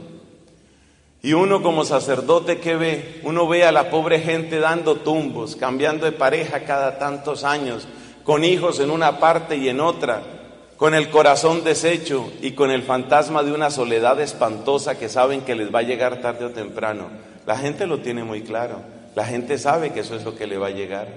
[1.22, 3.20] Y uno como sacerdote, ¿qué ve?
[3.24, 7.88] Uno ve a la pobre gente dando tumbos, cambiando de pareja cada tantos años,
[8.22, 10.37] con hijos en una parte y en otra,
[10.78, 15.56] con el corazón deshecho y con el fantasma de una soledad espantosa que saben que
[15.56, 17.08] les va a llegar tarde o temprano.
[17.46, 18.80] La gente lo tiene muy claro.
[19.16, 21.08] La gente sabe que eso es lo que le va a llegar.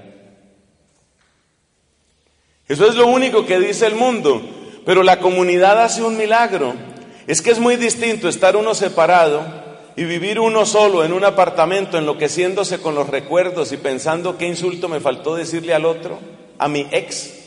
[2.67, 4.41] Eso es lo único que dice el mundo.
[4.83, 6.73] Pero la comunidad hace un milagro.
[7.27, 9.43] Es que es muy distinto estar uno separado
[9.95, 14.89] y vivir uno solo en un apartamento enloqueciéndose con los recuerdos y pensando qué insulto
[14.89, 16.17] me faltó decirle al otro,
[16.57, 17.40] a mi ex,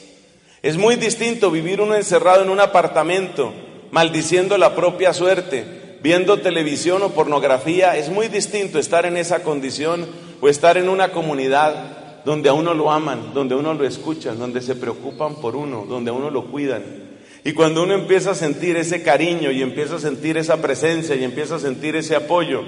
[0.64, 3.52] es muy distinto vivir uno encerrado en un apartamento,
[3.90, 7.98] maldiciendo la propia suerte, viendo televisión o pornografía.
[7.98, 10.06] Es muy distinto estar en esa condición
[10.40, 14.38] o estar en una comunidad donde a uno lo aman, donde a uno lo escuchan,
[14.38, 16.82] donde se preocupan por uno, donde a uno lo cuidan.
[17.44, 21.24] Y cuando uno empieza a sentir ese cariño y empieza a sentir esa presencia y
[21.24, 22.62] empieza a sentir ese apoyo,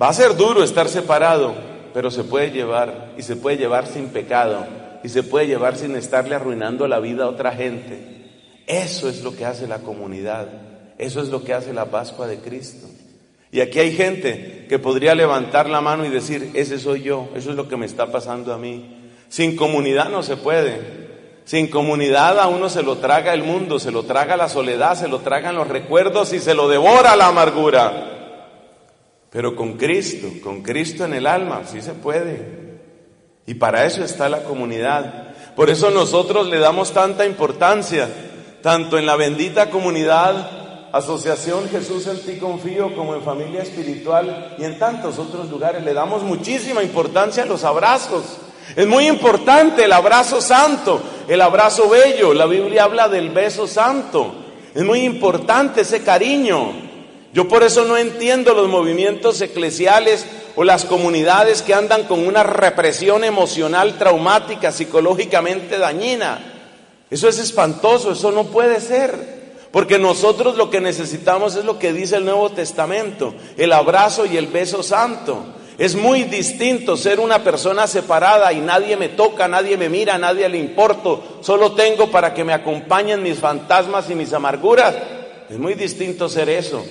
[0.00, 1.54] va a ser duro estar separado,
[1.92, 5.96] pero se puede llevar y se puede llevar sin pecado y se puede llevar sin
[5.96, 8.18] estarle arruinando la vida a otra gente.
[8.66, 10.48] Eso es lo que hace la comunidad,
[10.98, 12.86] eso es lo que hace la Pascua de Cristo.
[13.50, 17.50] Y aquí hay gente que podría levantar la mano y decir, ese soy yo, eso
[17.50, 19.10] es lo que me está pasando a mí.
[19.28, 21.08] Sin comunidad no se puede.
[21.44, 25.08] Sin comunidad a uno se lo traga el mundo, se lo traga la soledad, se
[25.08, 28.18] lo tragan los recuerdos y se lo devora la amargura.
[29.30, 32.67] Pero con Cristo, con Cristo en el alma, sí se puede.
[33.48, 35.32] Y para eso está la comunidad.
[35.56, 38.06] Por eso nosotros le damos tanta importancia,
[38.62, 44.64] tanto en la bendita comunidad, Asociación Jesús en ti confío, como en familia espiritual y
[44.64, 45.82] en tantos otros lugares.
[45.82, 48.36] Le damos muchísima importancia a los abrazos.
[48.76, 52.34] Es muy importante el abrazo santo, el abrazo bello.
[52.34, 54.34] La Biblia habla del beso santo.
[54.74, 56.72] Es muy importante ese cariño.
[57.32, 60.26] Yo por eso no entiendo los movimientos eclesiales
[60.60, 66.40] o las comunidades que andan con una represión emocional traumática, psicológicamente dañina.
[67.08, 69.38] Eso es espantoso, eso no puede ser.
[69.70, 74.36] Porque nosotros lo que necesitamos es lo que dice el Nuevo Testamento, el abrazo y
[74.36, 75.44] el beso santo.
[75.78, 80.48] Es muy distinto ser una persona separada y nadie me toca, nadie me mira, nadie
[80.48, 84.96] le importo, solo tengo para que me acompañen mis fantasmas y mis amarguras.
[85.48, 86.84] Es muy distinto ser eso,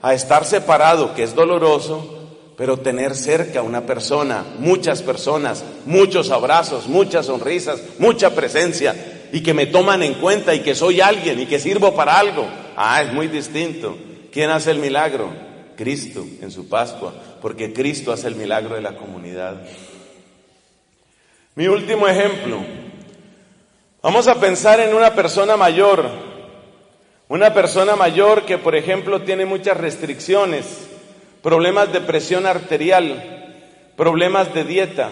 [0.00, 2.21] a estar separado, que es doloroso,
[2.56, 9.42] pero tener cerca a una persona, muchas personas, muchos abrazos, muchas sonrisas, mucha presencia y
[9.42, 12.46] que me toman en cuenta y que soy alguien y que sirvo para algo.
[12.76, 13.96] Ah, es muy distinto.
[14.30, 15.30] ¿Quién hace el milagro?
[15.76, 19.62] Cristo en su Pascua, porque Cristo hace el milagro de la comunidad.
[21.54, 22.58] Mi último ejemplo.
[24.02, 26.08] Vamos a pensar en una persona mayor,
[27.28, 30.88] una persona mayor que por ejemplo tiene muchas restricciones,
[31.42, 33.52] problemas de presión arterial,
[33.96, 35.10] problemas de dieta,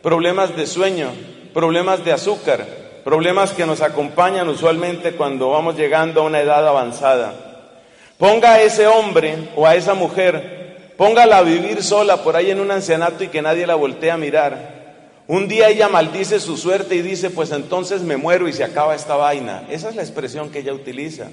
[0.00, 1.10] problemas de sueño,
[1.52, 2.64] problemas de azúcar,
[3.04, 7.34] problemas que nos acompañan usualmente cuando vamos llegando a una edad avanzada.
[8.16, 12.60] Ponga a ese hombre o a esa mujer, póngala a vivir sola por ahí en
[12.60, 14.82] un ancianato y que nadie la voltee a mirar.
[15.26, 18.94] Un día ella maldice su suerte y dice, pues entonces me muero y se acaba
[18.94, 19.64] esta vaina.
[19.68, 21.28] Esa es la expresión que ella utiliza.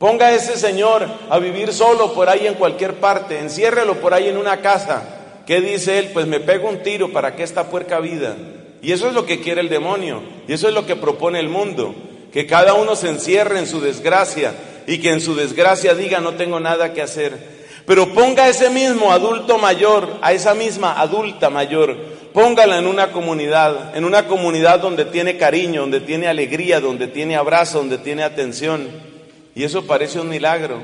[0.00, 4.28] Ponga a ese señor a vivir solo por ahí en cualquier parte, enciérrelo por ahí
[4.28, 5.42] en una casa.
[5.46, 6.08] ¿Qué dice él?
[6.14, 8.34] Pues me pego un tiro para que esta puerca vida.
[8.80, 11.50] Y eso es lo que quiere el demonio, y eso es lo que propone el
[11.50, 11.94] mundo,
[12.32, 14.54] que cada uno se encierre en su desgracia
[14.86, 17.36] y que en su desgracia diga no tengo nada que hacer.
[17.84, 21.94] Pero ponga a ese mismo adulto mayor, a esa misma adulta mayor,
[22.32, 27.36] póngala en una comunidad, en una comunidad donde tiene cariño, donde tiene alegría, donde tiene
[27.36, 29.09] abrazo, donde tiene atención.
[29.60, 30.78] Y eso parece un milagro.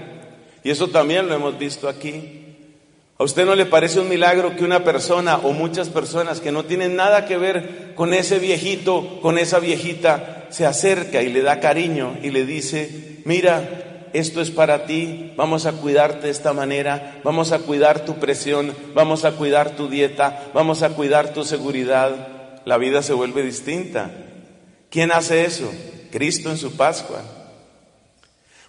[0.63, 2.43] Y eso también lo hemos visto aquí.
[3.19, 6.67] ¿A usted no le parece un milagro que una persona o muchas personas que no
[6.67, 11.59] tienen nada que ver con ese viejito, con esa viejita, se acerca y le da
[11.59, 17.23] cariño y le dice, mira, esto es para ti, vamos a cuidarte de esta manera,
[17.25, 22.61] vamos a cuidar tu presión, vamos a cuidar tu dieta, vamos a cuidar tu seguridad,
[22.67, 24.11] la vida se vuelve distinta.
[24.91, 25.73] ¿Quién hace eso?
[26.11, 27.36] Cristo en su Pascua.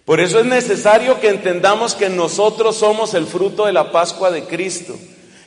[0.08, 4.44] Por eso es necesario que entendamos que nosotros somos el fruto de la Pascua de
[4.44, 4.96] Cristo.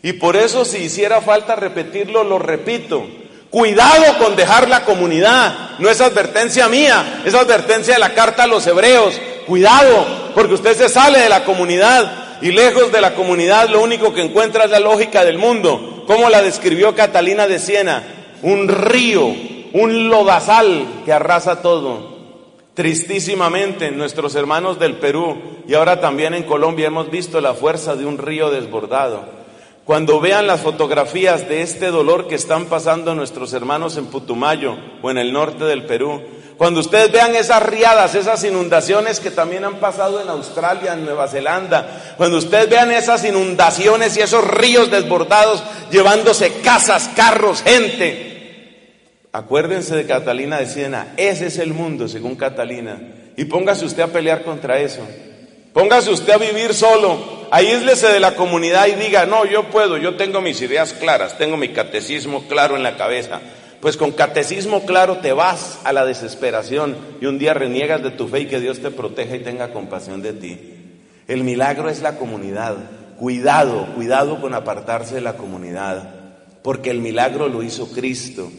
[0.03, 3.03] Y por eso si hiciera falta repetirlo, lo repito.
[3.49, 5.79] Cuidado con dejar la comunidad.
[5.79, 9.19] No es advertencia mía, es advertencia de la carta a los hebreos.
[9.47, 10.05] Cuidado,
[10.35, 14.21] porque usted se sale de la comunidad y lejos de la comunidad lo único que
[14.21, 16.03] encuentra es la lógica del mundo.
[16.05, 18.03] como la describió Catalina de Siena?
[18.43, 19.25] Un río,
[19.73, 22.10] un lodazal que arrasa todo.
[22.81, 28.07] Tristísimamente, nuestros hermanos del Perú y ahora también en Colombia hemos visto la fuerza de
[28.07, 29.23] un río desbordado.
[29.85, 35.11] Cuando vean las fotografías de este dolor que están pasando nuestros hermanos en Putumayo o
[35.11, 36.23] en el norte del Perú,
[36.57, 41.27] cuando ustedes vean esas riadas, esas inundaciones que también han pasado en Australia, en Nueva
[41.27, 45.61] Zelanda, cuando ustedes vean esas inundaciones y esos ríos desbordados
[45.91, 48.31] llevándose casas, carros, gente,
[49.31, 52.99] acuérdense de Catalina de Siena, ese es el mundo según Catalina,
[53.37, 55.01] y póngase usted a pelear contra eso.
[55.73, 60.17] Póngase usted a vivir solo, aíslese de la comunidad y diga, no, yo puedo, yo
[60.17, 63.39] tengo mis ideas claras, tengo mi catecismo claro en la cabeza.
[63.79, 68.27] Pues con catecismo claro te vas a la desesperación y un día reniegas de tu
[68.27, 70.59] fe y que Dios te proteja y tenga compasión de ti.
[71.27, 72.75] El milagro es la comunidad.
[73.17, 76.15] Cuidado, cuidado con apartarse de la comunidad,
[76.63, 78.51] porque el milagro lo hizo Cristo.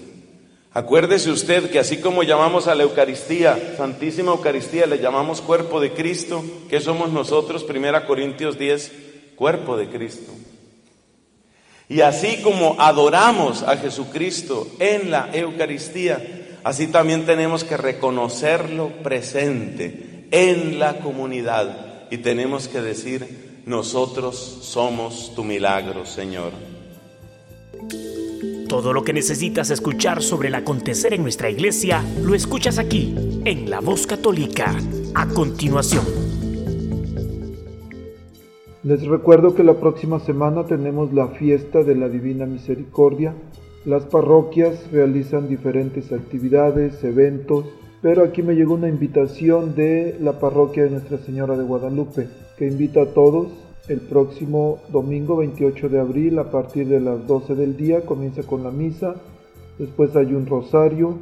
[0.75, 5.93] Acuérdese usted que así como llamamos a la Eucaristía, Santísima Eucaristía, le llamamos cuerpo de
[5.93, 8.93] Cristo, que somos nosotros, Primera Corintios 10,
[9.37, 10.33] cuerpo de Cristo.
[11.91, 20.27] Y así como adoramos a Jesucristo en la Eucaristía, así también tenemos que reconocerlo presente
[20.31, 26.72] en la comunidad y tenemos que decir, nosotros somos tu milagro, Señor.
[28.73, 33.15] Todo lo que necesitas escuchar sobre el acontecer en nuestra iglesia, lo escuchas aquí,
[33.45, 34.75] en La Voz Católica.
[35.15, 36.03] A continuación.
[38.83, 43.35] Les recuerdo que la próxima semana tenemos la fiesta de la Divina Misericordia.
[43.85, 47.67] Las parroquias realizan diferentes actividades, eventos,
[48.01, 52.69] pero aquí me llegó una invitación de la parroquia de Nuestra Señora de Guadalupe, que
[52.69, 53.49] invita a todos
[53.89, 58.63] el próximo domingo 28 de abril a partir de las 12 del día comienza con
[58.63, 59.15] la misa,
[59.79, 61.19] después hay un rosario,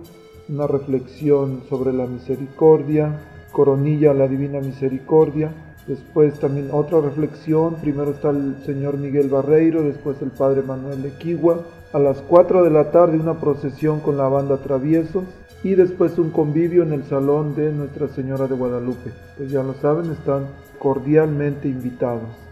[0.49, 3.21] una reflexión sobre la misericordia,
[3.53, 9.83] coronilla a la divina misericordia, después también otra reflexión, primero está el señor Miguel Barreiro,
[9.83, 14.29] después el padre Manuel Equigua, a las 4 de la tarde una procesión con la
[14.29, 15.25] banda Traviesos.
[15.63, 19.13] Y después un convivio en el salón de Nuestra Señora de Guadalupe.
[19.37, 20.47] Pues ya lo saben, están
[20.79, 22.50] cordialmente invitados.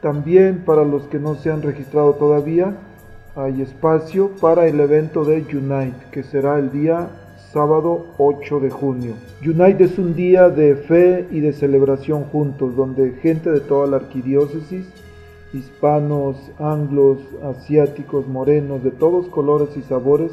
[0.00, 2.74] También para los que no se han registrado todavía,
[3.36, 7.08] hay espacio para el evento de Unite, que será el día
[7.52, 9.14] sábado 8 de junio.
[9.44, 13.98] Unite es un día de fe y de celebración juntos, donde gente de toda la
[13.98, 14.86] arquidiócesis,
[15.52, 20.32] hispanos, anglos, asiáticos, morenos, de todos colores y sabores,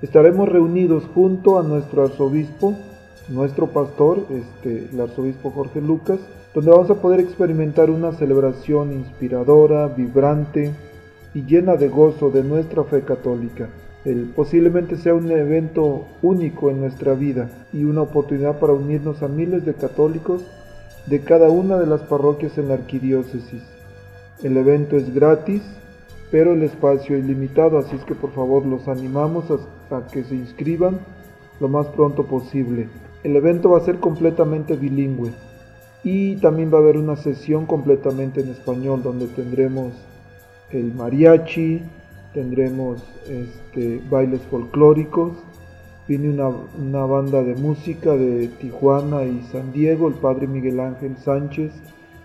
[0.00, 2.74] estaremos reunidos junto a nuestro arzobispo,
[3.28, 6.20] nuestro pastor, este, el arzobispo Jorge Lucas,
[6.54, 10.70] donde vamos a poder experimentar una celebración inspiradora, vibrante
[11.34, 13.68] y llena de gozo de nuestra fe católica.
[14.04, 19.28] El, posiblemente sea un evento único en nuestra vida y una oportunidad para unirnos a
[19.28, 20.44] miles de católicos
[21.06, 23.62] de cada una de las parroquias en la arquidiócesis.
[24.42, 25.62] El evento es gratis,
[26.30, 29.46] pero el espacio es limitado, así es que por favor los animamos
[29.90, 31.00] a, que se inscriban
[31.58, 32.88] lo más pronto posible.
[33.24, 35.32] El evento va a ser completamente bilingüe
[36.04, 39.94] y también va a haber una sesión completamente en español donde tendremos
[40.70, 41.80] el mariachi,
[42.34, 45.32] tendremos este, bailes folclóricos,
[46.06, 51.72] viene una, banda de música de Tijuana y San Diego, el padre Miguel Ángel Sánchez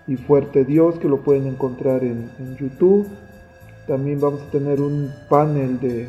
[0.06, 3.06] y Fuerte Dios, que lo pueden encontrar en, en YouTube.
[3.86, 6.08] También vamos a tener un panel de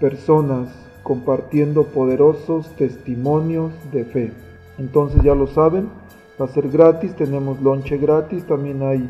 [0.00, 0.68] personas
[1.02, 4.32] compartiendo poderosos testimonios de fe.
[4.78, 5.88] Entonces ya lo saben,
[6.40, 9.08] va a ser gratis, tenemos lonche gratis, también hay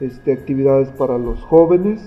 [0.00, 2.00] este, actividades para los jóvenes.